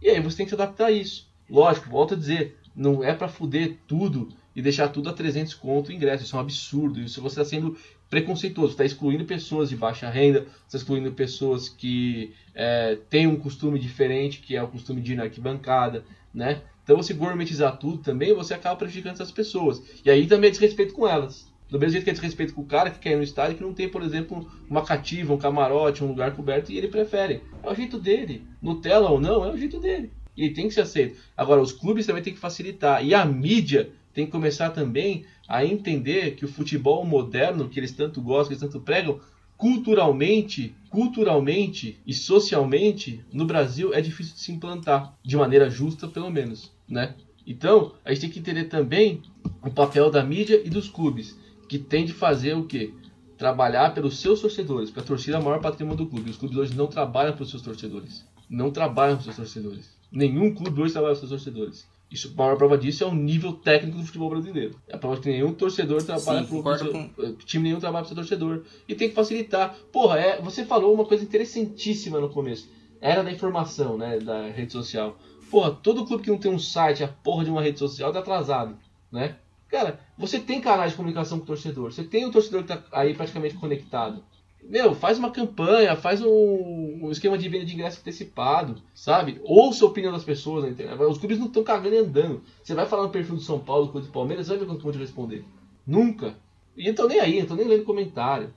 E 0.02 0.10
aí 0.10 0.20
você 0.20 0.38
tem 0.38 0.46
que 0.46 0.50
se 0.50 0.54
adaptar 0.56 0.86
a 0.86 0.90
isso. 0.90 1.28
Lógico, 1.48 1.88
volto 1.88 2.14
a 2.14 2.16
dizer, 2.16 2.58
não 2.74 3.04
é 3.04 3.14
para 3.14 3.28
fuder 3.28 3.78
tudo 3.86 4.28
e 4.54 4.62
deixar 4.62 4.88
tudo 4.88 5.08
a 5.08 5.12
300 5.12 5.54
conto 5.54 5.88
o 5.88 5.92
ingresso. 5.92 6.24
Isso 6.24 6.36
é 6.36 6.38
um 6.38 6.42
absurdo. 6.42 7.00
Isso 7.00 7.20
você 7.20 7.40
está 7.40 7.44
sendo 7.44 7.76
preconceituoso, 8.08 8.72
está 8.72 8.84
excluindo 8.84 9.24
pessoas 9.24 9.68
de 9.68 9.76
baixa 9.76 10.08
renda, 10.08 10.46
está 10.66 10.78
excluindo 10.78 11.10
pessoas 11.12 11.68
que 11.68 12.32
é, 12.54 12.98
têm 13.10 13.26
um 13.26 13.36
costume 13.36 13.78
diferente, 13.78 14.40
que 14.40 14.54
é 14.54 14.62
o 14.62 14.68
costume 14.68 15.00
de 15.00 15.12
ir 15.12 15.16
na 15.16 15.24
arquibancada, 15.24 16.04
né? 16.32 16.62
Então 16.84 16.96
você 16.96 17.14
gourmetizar 17.14 17.76
tudo 17.78 17.98
também, 17.98 18.34
você 18.34 18.54
acaba 18.54 18.76
prejudicando 18.76 19.14
essas 19.14 19.32
pessoas. 19.32 19.82
E 20.04 20.10
aí 20.10 20.26
também 20.26 20.48
é 20.48 20.50
desrespeito 20.50 20.94
com 20.94 21.08
elas. 21.08 21.52
Do 21.68 21.80
mesmo 21.80 21.92
jeito 21.92 22.04
que 22.04 22.10
é 22.10 22.12
desrespeito 22.12 22.54
com 22.54 22.60
o 22.60 22.66
cara 22.66 22.90
que 22.90 22.98
quer 22.98 23.12
ir 23.12 23.16
no 23.16 23.22
estádio 23.22 23.56
que 23.56 23.62
não 23.64 23.72
tem, 23.72 23.88
por 23.88 24.02
exemplo, 24.02 24.48
uma 24.68 24.84
cativa, 24.84 25.32
um 25.32 25.38
camarote, 25.38 26.04
um 26.04 26.08
lugar 26.08 26.32
coberto 26.36 26.70
e 26.70 26.78
ele 26.78 26.88
prefere. 26.88 27.42
É 27.62 27.70
o 27.70 27.74
jeito 27.74 27.98
dele. 27.98 28.46
Nutella 28.60 29.10
ou 29.10 29.18
não, 29.18 29.44
é 29.44 29.50
o 29.50 29.56
jeito 29.56 29.80
dele. 29.80 30.12
E 30.36 30.44
ele 30.44 30.54
tem 30.54 30.68
que 30.68 30.74
ser 30.74 30.82
aceito. 30.82 31.18
Agora, 31.36 31.60
os 31.60 31.72
clubes 31.72 32.06
também 32.06 32.22
têm 32.22 32.34
que 32.34 32.38
facilitar. 32.38 33.04
E 33.04 33.14
a 33.14 33.24
mídia 33.24 33.90
tem 34.14 34.26
que 34.26 34.32
começar 34.32 34.70
também 34.70 35.26
a 35.48 35.64
entender 35.64 36.36
que 36.36 36.44
o 36.44 36.48
futebol 36.48 37.04
moderno, 37.04 37.68
que 37.68 37.78
eles 37.78 37.92
tanto 37.92 38.22
gostam, 38.22 38.46
que 38.46 38.52
eles 38.54 38.72
tanto 38.72 38.80
pregam, 38.80 39.20
culturalmente, 39.56 40.74
culturalmente 40.88 41.98
e 42.06 42.14
socialmente 42.14 43.24
no 43.32 43.44
Brasil 43.44 43.92
é 43.92 44.00
difícil 44.00 44.34
de 44.34 44.40
se 44.40 44.52
implantar 44.52 45.14
de 45.22 45.36
maneira 45.36 45.68
justa, 45.68 46.06
pelo 46.06 46.30
menos, 46.30 46.72
né? 46.88 47.14
Então, 47.46 47.92
a 48.04 48.10
gente 48.10 48.20
tem 48.22 48.30
que 48.30 48.38
entender 48.38 48.64
também 48.64 49.20
o 49.62 49.70
papel 49.70 50.10
da 50.10 50.22
mídia 50.22 50.60
e 50.64 50.70
dos 50.70 50.88
clubes, 50.88 51.36
que 51.68 51.78
tem 51.78 52.04
de 52.04 52.12
fazer 52.12 52.54
o 52.54 52.64
quê? 52.64 52.92
Trabalhar 53.36 53.92
pelos 53.92 54.18
seus 54.18 54.40
torcedores, 54.40 54.90
porque 54.90 55.00
a 55.00 55.08
torcida 55.08 55.36
é 55.36 55.40
o 55.40 55.44
maior 55.44 55.60
patrimônio 55.60 56.04
do 56.04 56.06
clube. 56.06 56.30
Os 56.30 56.36
clubes 56.36 56.56
hoje 56.56 56.74
não 56.74 56.86
trabalham 56.86 57.34
para 57.34 57.42
os 57.42 57.50
seus 57.50 57.62
torcedores. 57.62 58.24
Não 58.48 58.70
trabalham 58.70 59.16
para 59.16 59.20
os 59.20 59.24
seus 59.24 59.36
torcedores. 59.36 59.90
Nenhum 60.10 60.54
clube 60.54 60.80
hoje 60.80 60.92
trabalha 60.92 61.14
para 61.14 61.24
os 61.24 61.28
seus 61.28 61.42
torcedores. 61.42 61.86
Isso, 62.10 62.32
a 62.32 62.36
maior 62.36 62.56
prova 62.56 62.78
disso 62.78 63.02
é 63.02 63.06
o 63.06 63.14
nível 63.14 63.52
técnico 63.52 63.98
do 63.98 64.04
futebol 64.04 64.30
brasileiro. 64.30 64.78
É 64.86 64.94
a 64.94 64.98
prova 64.98 65.20
que 65.20 65.28
nenhum 65.28 65.52
torcedor 65.52 66.02
trabalha 66.02 66.44
para 66.46 66.56
o 66.56 66.78
seu, 66.78 66.92
com... 66.92 67.10
time 67.44 67.64
nenhum 67.64 67.80
trabalha 67.80 68.04
para 68.04 68.12
o 68.12 68.14
seu 68.14 68.16
torcedor. 68.16 68.64
E 68.88 68.94
tem 68.94 69.08
que 69.08 69.14
facilitar. 69.14 69.74
Porra, 69.92 70.18
é, 70.18 70.40
você 70.40 70.64
falou 70.64 70.94
uma 70.94 71.04
coisa 71.04 71.24
interessantíssima 71.24 72.20
no 72.20 72.28
começo. 72.28 72.70
Era 73.00 73.22
da 73.22 73.32
informação, 73.32 73.98
né, 73.98 74.18
da 74.18 74.48
rede 74.48 74.72
social. 74.72 75.18
Porra, 75.50 75.72
todo 75.72 76.06
clube 76.06 76.22
que 76.22 76.30
não 76.30 76.38
tem 76.38 76.52
um 76.52 76.58
site, 76.58 77.04
a 77.04 77.08
porra 77.08 77.44
de 77.44 77.50
uma 77.50 77.62
rede 77.62 77.78
social, 77.78 78.12
tá 78.12 78.20
atrasado, 78.20 78.76
né? 79.10 79.36
Cara, 79.68 79.98
você 80.16 80.38
tem 80.38 80.60
canais 80.60 80.92
de 80.92 80.96
comunicação 80.96 81.38
com 81.38 81.44
o 81.44 81.46
torcedor. 81.48 81.92
Você 81.92 82.04
tem 82.04 82.24
o 82.24 82.30
torcedor 82.30 82.62
que 82.62 82.68
tá 82.68 82.82
aí 82.92 83.12
praticamente 83.12 83.56
conectado. 83.56 84.22
Meu, 84.68 84.94
faz 84.94 85.18
uma 85.18 85.30
campanha, 85.30 85.94
faz 85.94 86.22
um, 86.22 87.00
um 87.02 87.10
esquema 87.10 87.36
de 87.36 87.48
venda 87.48 87.64
de 87.64 87.74
ingresso 87.74 88.00
antecipado, 88.00 88.80
sabe? 88.94 89.40
Ouça 89.44 89.84
a 89.84 89.88
opinião 89.88 90.12
das 90.12 90.24
pessoas 90.24 90.64
na 90.64 90.70
internet. 90.70 91.00
Os 91.02 91.18
clubes 91.18 91.38
não 91.38 91.46
estão 91.46 91.62
cagando 91.62 91.94
e 91.94 91.98
andando. 91.98 92.42
Você 92.62 92.74
vai 92.74 92.86
falar 92.86 93.04
no 93.04 93.10
perfil 93.10 93.36
do 93.36 93.42
São 93.42 93.58
Paulo, 93.58 93.86
do 93.86 94.08
Palmeiras, 94.08 94.48
vai 94.48 94.56
ver 94.56 94.66
quanto 94.66 94.82
vão 94.82 94.92
te 94.92 94.98
responder. 94.98 95.44
Nunca. 95.86 96.34
E 96.76 96.88
eu 96.88 96.94
tô 96.94 97.06
nem 97.06 97.20
aí, 97.20 97.38
eu 97.38 97.46
tô 97.46 97.54
nem 97.54 97.66
lendo 97.66 97.84
comentário. 97.84 98.52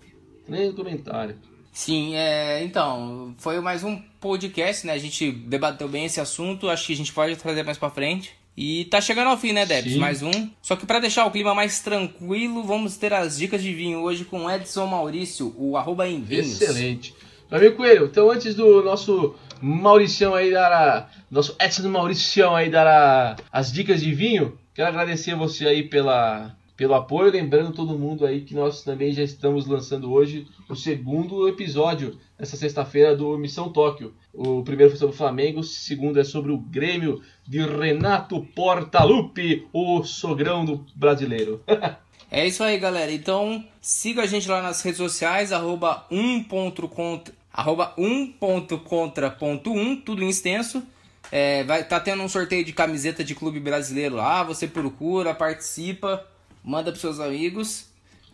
Nem 0.47 0.61
lendo 0.61 0.75
comentário. 0.75 1.35
Sim, 1.71 2.15
é, 2.15 2.63
então, 2.63 3.35
foi 3.37 3.59
mais 3.59 3.83
um 3.83 4.01
podcast, 4.19 4.87
né? 4.87 4.93
A 4.93 4.97
gente 4.97 5.31
debateu 5.31 5.87
bem 5.87 6.05
esse 6.05 6.19
assunto, 6.19 6.69
acho 6.69 6.87
que 6.87 6.93
a 6.93 6.95
gente 6.95 7.13
pode 7.13 7.35
trazer 7.35 7.63
mais 7.63 7.77
para 7.77 7.91
frente. 7.91 8.33
E 8.57 8.85
tá 8.85 8.99
chegando 8.99 9.27
ao 9.27 9.37
fim, 9.37 9.53
né, 9.53 9.67
Debs? 9.67 9.93
Sim. 9.93 9.99
Mais 9.99 10.23
um. 10.23 10.49
Só 10.63 10.75
que 10.75 10.87
para 10.87 10.99
deixar 10.99 11.27
o 11.27 11.31
clima 11.31 11.53
mais 11.53 11.79
tranquilo, 11.79 12.63
vamos 12.63 12.97
ter 12.97 13.13
as 13.13 13.37
dicas 13.37 13.61
de 13.61 13.71
vinho 13.71 13.99
hoje 13.99 14.25
com 14.25 14.49
Edson 14.49 14.87
Maurício, 14.87 15.53
o 15.55 15.77
arroba 15.77 16.07
em 16.07 16.23
vinhos. 16.23 16.59
Excelente. 16.59 17.13
Meu 17.51 17.59
amigo 17.59 17.75
Coelho, 17.75 18.05
então 18.07 18.31
antes 18.31 18.55
do 18.55 18.81
nosso 18.81 19.35
Mauricião 19.61 20.33
aí 20.33 20.51
dar 20.51 20.71
a, 20.71 21.07
nosso 21.29 21.55
Edson 21.61 21.87
Mauricião 21.87 22.55
aí 22.55 22.69
dar 22.69 22.87
a, 22.87 23.35
as 23.51 23.71
dicas 23.71 24.01
de 24.01 24.11
vinho, 24.11 24.57
quero 24.73 24.89
agradecer 24.89 25.35
você 25.35 25.67
aí 25.67 25.83
pela 25.83 26.57
pelo 26.77 26.93
apoio. 26.93 27.31
Lembrando 27.31 27.73
todo 27.73 27.97
mundo 27.97 28.25
aí 28.25 28.41
que 28.41 28.53
nós 28.53 28.83
também 28.83 29.11
já 29.11 29.23
estamos 29.23 29.65
lançando 29.65 30.11
hoje 30.11 30.47
o 30.69 30.75
segundo 30.75 31.47
episódio, 31.47 32.17
essa 32.37 32.55
sexta-feira, 32.55 33.15
do 33.15 33.37
Missão 33.37 33.71
Tóquio. 33.71 34.13
O 34.37 34.63
primeiro 34.63 34.91
foi 34.91 34.99
sobre 34.99 35.15
o 35.15 35.17
Flamengo, 35.17 35.61
o 35.61 35.63
segundo 35.63 36.19
é 36.19 36.23
sobre 36.23 36.51
o 36.51 36.57
Grêmio 36.57 37.23
de 37.45 37.59
Renato 37.59 38.39
Portaluppi, 38.55 39.67
o 39.73 40.03
sogrão 40.03 40.63
do 40.63 40.85
brasileiro. 40.95 41.63
é 42.29 42.47
isso 42.47 42.63
aí, 42.63 42.77
galera. 42.77 43.11
Então 43.11 43.65
siga 43.81 44.21
a 44.21 44.27
gente 44.27 44.47
lá 44.47 44.61
nas 44.61 44.83
redes 44.83 44.99
sociais, 44.99 45.51
arroba 45.51 46.05
1.contra, 46.11 47.33
arroba 47.51 47.95
1.contra.1, 47.97 50.03
tudo 50.05 50.23
em 50.23 50.29
extenso. 50.29 50.83
É, 51.31 51.63
vai 51.63 51.83
tá 51.83 51.99
tendo 51.99 52.21
um 52.21 52.29
sorteio 52.29 52.63
de 52.63 52.71
camiseta 52.71 53.23
de 53.23 53.33
clube 53.33 53.59
brasileiro 53.59 54.15
lá, 54.15 54.43
você 54.43 54.67
procura, 54.67 55.33
participa 55.33 56.23
manda 56.67 56.91
pros 56.91 56.99
seus 56.99 57.21
amigos. 57.21 57.85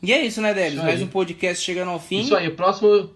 E 0.02 0.12
é 0.12 0.26
isso, 0.26 0.42
né, 0.42 0.56
Debs? 0.56 0.82
Mais 0.82 1.00
um 1.04 1.08
podcast 1.08 1.63
chegando 1.63 1.92
ao 1.92 2.00
fim. 2.00 2.22
Isso 2.22 2.36
aí, 2.36 2.48
o 2.48 2.56
próximo. 2.56 3.12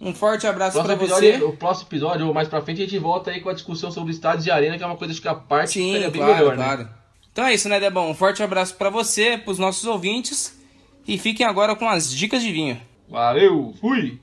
Um 0.00 0.14
forte 0.14 0.46
abraço 0.46 0.82
para 0.82 0.94
você. 0.94 1.36
O 1.42 1.52
próximo 1.52 1.88
episódio, 1.88 2.26
ou 2.26 2.32
mais 2.32 2.48
pra 2.48 2.62
frente, 2.62 2.80
a 2.80 2.84
gente 2.84 2.98
volta 2.98 3.30
aí 3.30 3.40
com 3.40 3.50
a 3.50 3.52
discussão 3.52 3.90
sobre 3.90 4.12
estádios 4.12 4.44
de 4.44 4.50
arena, 4.50 4.78
que 4.78 4.82
é 4.82 4.86
uma 4.86 4.96
coisa 4.96 5.20
que 5.20 5.28
a 5.28 5.34
parte 5.34 5.72
Sim, 5.72 5.96
é 5.96 6.08
bem 6.08 6.22
claro, 6.22 6.34
melhor, 6.34 6.56
né? 6.56 6.64
claro. 6.64 6.82
Né? 6.84 6.90
Então 7.30 7.44
é 7.44 7.52
isso, 7.52 7.68
né, 7.68 7.78
Debão? 7.78 8.10
Um 8.10 8.14
forte 8.14 8.42
abraço 8.42 8.74
para 8.76 8.88
você, 8.88 9.36
pros 9.36 9.58
nossos 9.58 9.84
ouvintes. 9.84 10.58
E 11.06 11.18
fiquem 11.18 11.44
agora 11.44 11.76
com 11.76 11.88
as 11.88 12.10
dicas 12.10 12.42
de 12.42 12.50
vinho. 12.50 12.80
Valeu, 13.08 13.74
fui! 13.78 14.18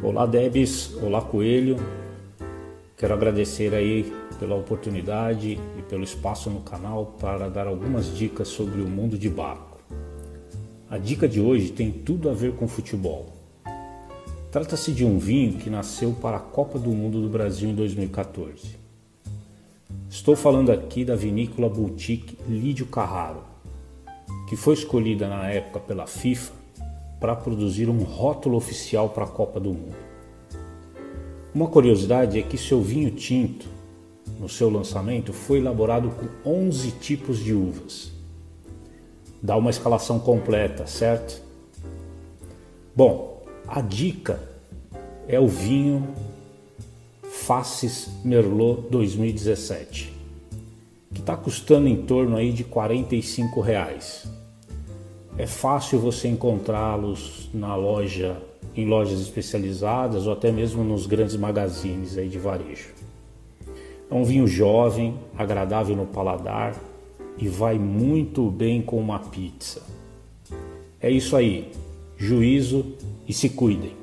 Olá, 0.00 0.24
Debs. 0.26 0.94
Olá, 1.02 1.20
Coelho. 1.20 1.76
Quero 2.96 3.14
agradecer 3.14 3.74
aí 3.74 4.12
pela 4.38 4.54
oportunidade 4.54 5.58
e 5.76 5.82
pelo 5.82 6.04
espaço 6.04 6.48
no 6.48 6.60
canal 6.60 7.16
para 7.20 7.48
dar 7.48 7.66
algumas 7.66 8.16
dicas 8.16 8.48
sobre 8.48 8.80
o 8.80 8.86
mundo 8.86 9.18
de 9.18 9.28
barco. 9.28 9.67
A 10.90 10.96
dica 10.96 11.28
de 11.28 11.40
hoje 11.40 11.70
tem 11.70 11.90
tudo 11.90 12.30
a 12.30 12.32
ver 12.32 12.54
com 12.54 12.66
futebol. 12.66 13.26
Trata-se 14.50 14.92
de 14.92 15.04
um 15.04 15.18
vinho 15.18 15.58
que 15.58 15.68
nasceu 15.68 16.12
para 16.12 16.38
a 16.38 16.40
Copa 16.40 16.78
do 16.78 16.90
Mundo 16.90 17.20
do 17.20 17.28
Brasil 17.28 17.68
em 17.68 17.74
2014. 17.74 18.76
Estou 20.08 20.34
falando 20.34 20.72
aqui 20.72 21.04
da 21.04 21.14
vinícola 21.14 21.68
boutique 21.68 22.38
Lídio 22.48 22.86
Carraro, 22.86 23.42
que 24.48 24.56
foi 24.56 24.74
escolhida 24.74 25.28
na 25.28 25.48
época 25.50 25.80
pela 25.80 26.06
FIFA 26.06 26.52
para 27.20 27.36
produzir 27.36 27.90
um 27.90 28.02
rótulo 28.02 28.56
oficial 28.56 29.10
para 29.10 29.24
a 29.24 29.28
Copa 29.28 29.60
do 29.60 29.74
Mundo. 29.74 29.96
Uma 31.54 31.66
curiosidade 31.66 32.38
é 32.38 32.42
que 32.42 32.56
seu 32.56 32.80
vinho 32.80 33.10
tinto 33.10 33.68
no 34.38 34.48
seu 34.48 34.70
lançamento, 34.70 35.32
foi 35.32 35.58
elaborado 35.58 36.10
com 36.10 36.50
11 36.50 36.92
tipos 36.92 37.38
de 37.38 37.52
uvas. 37.52 38.17
Dá 39.40 39.56
uma 39.56 39.70
escalação 39.70 40.18
completa, 40.18 40.86
certo? 40.86 41.40
Bom, 42.94 43.44
a 43.66 43.80
dica 43.80 44.40
é 45.28 45.38
o 45.38 45.46
vinho 45.46 46.08
Faces 47.22 48.08
Merlot 48.24 48.88
2017, 48.90 50.12
que 51.14 51.20
está 51.20 51.36
custando 51.36 51.86
em 51.86 52.02
torno 52.02 52.36
aí 52.36 52.52
de 52.52 52.64
45 52.64 53.60
reais. 53.60 54.26
É 55.36 55.46
fácil 55.46 56.00
você 56.00 56.26
encontrá-los 56.26 57.48
na 57.54 57.76
loja, 57.76 58.42
em 58.74 58.86
lojas 58.86 59.20
especializadas 59.20 60.26
ou 60.26 60.32
até 60.32 60.50
mesmo 60.50 60.82
nos 60.82 61.06
grandes 61.06 61.36
magazines 61.36 62.18
aí 62.18 62.28
de 62.28 62.38
varejo. 62.38 62.88
É 64.10 64.14
um 64.14 64.24
vinho 64.24 64.48
jovem, 64.48 65.16
agradável 65.36 65.94
no 65.94 66.06
paladar 66.06 66.74
e 67.38 67.48
vai 67.48 67.78
muito 67.78 68.50
bem 68.50 68.82
com 68.82 69.00
uma 69.00 69.18
pizza. 69.18 69.82
É 71.00 71.10
isso 71.10 71.36
aí. 71.36 71.70
Juízo 72.16 72.84
e 73.26 73.32
se 73.32 73.48
cuidem. 73.48 73.97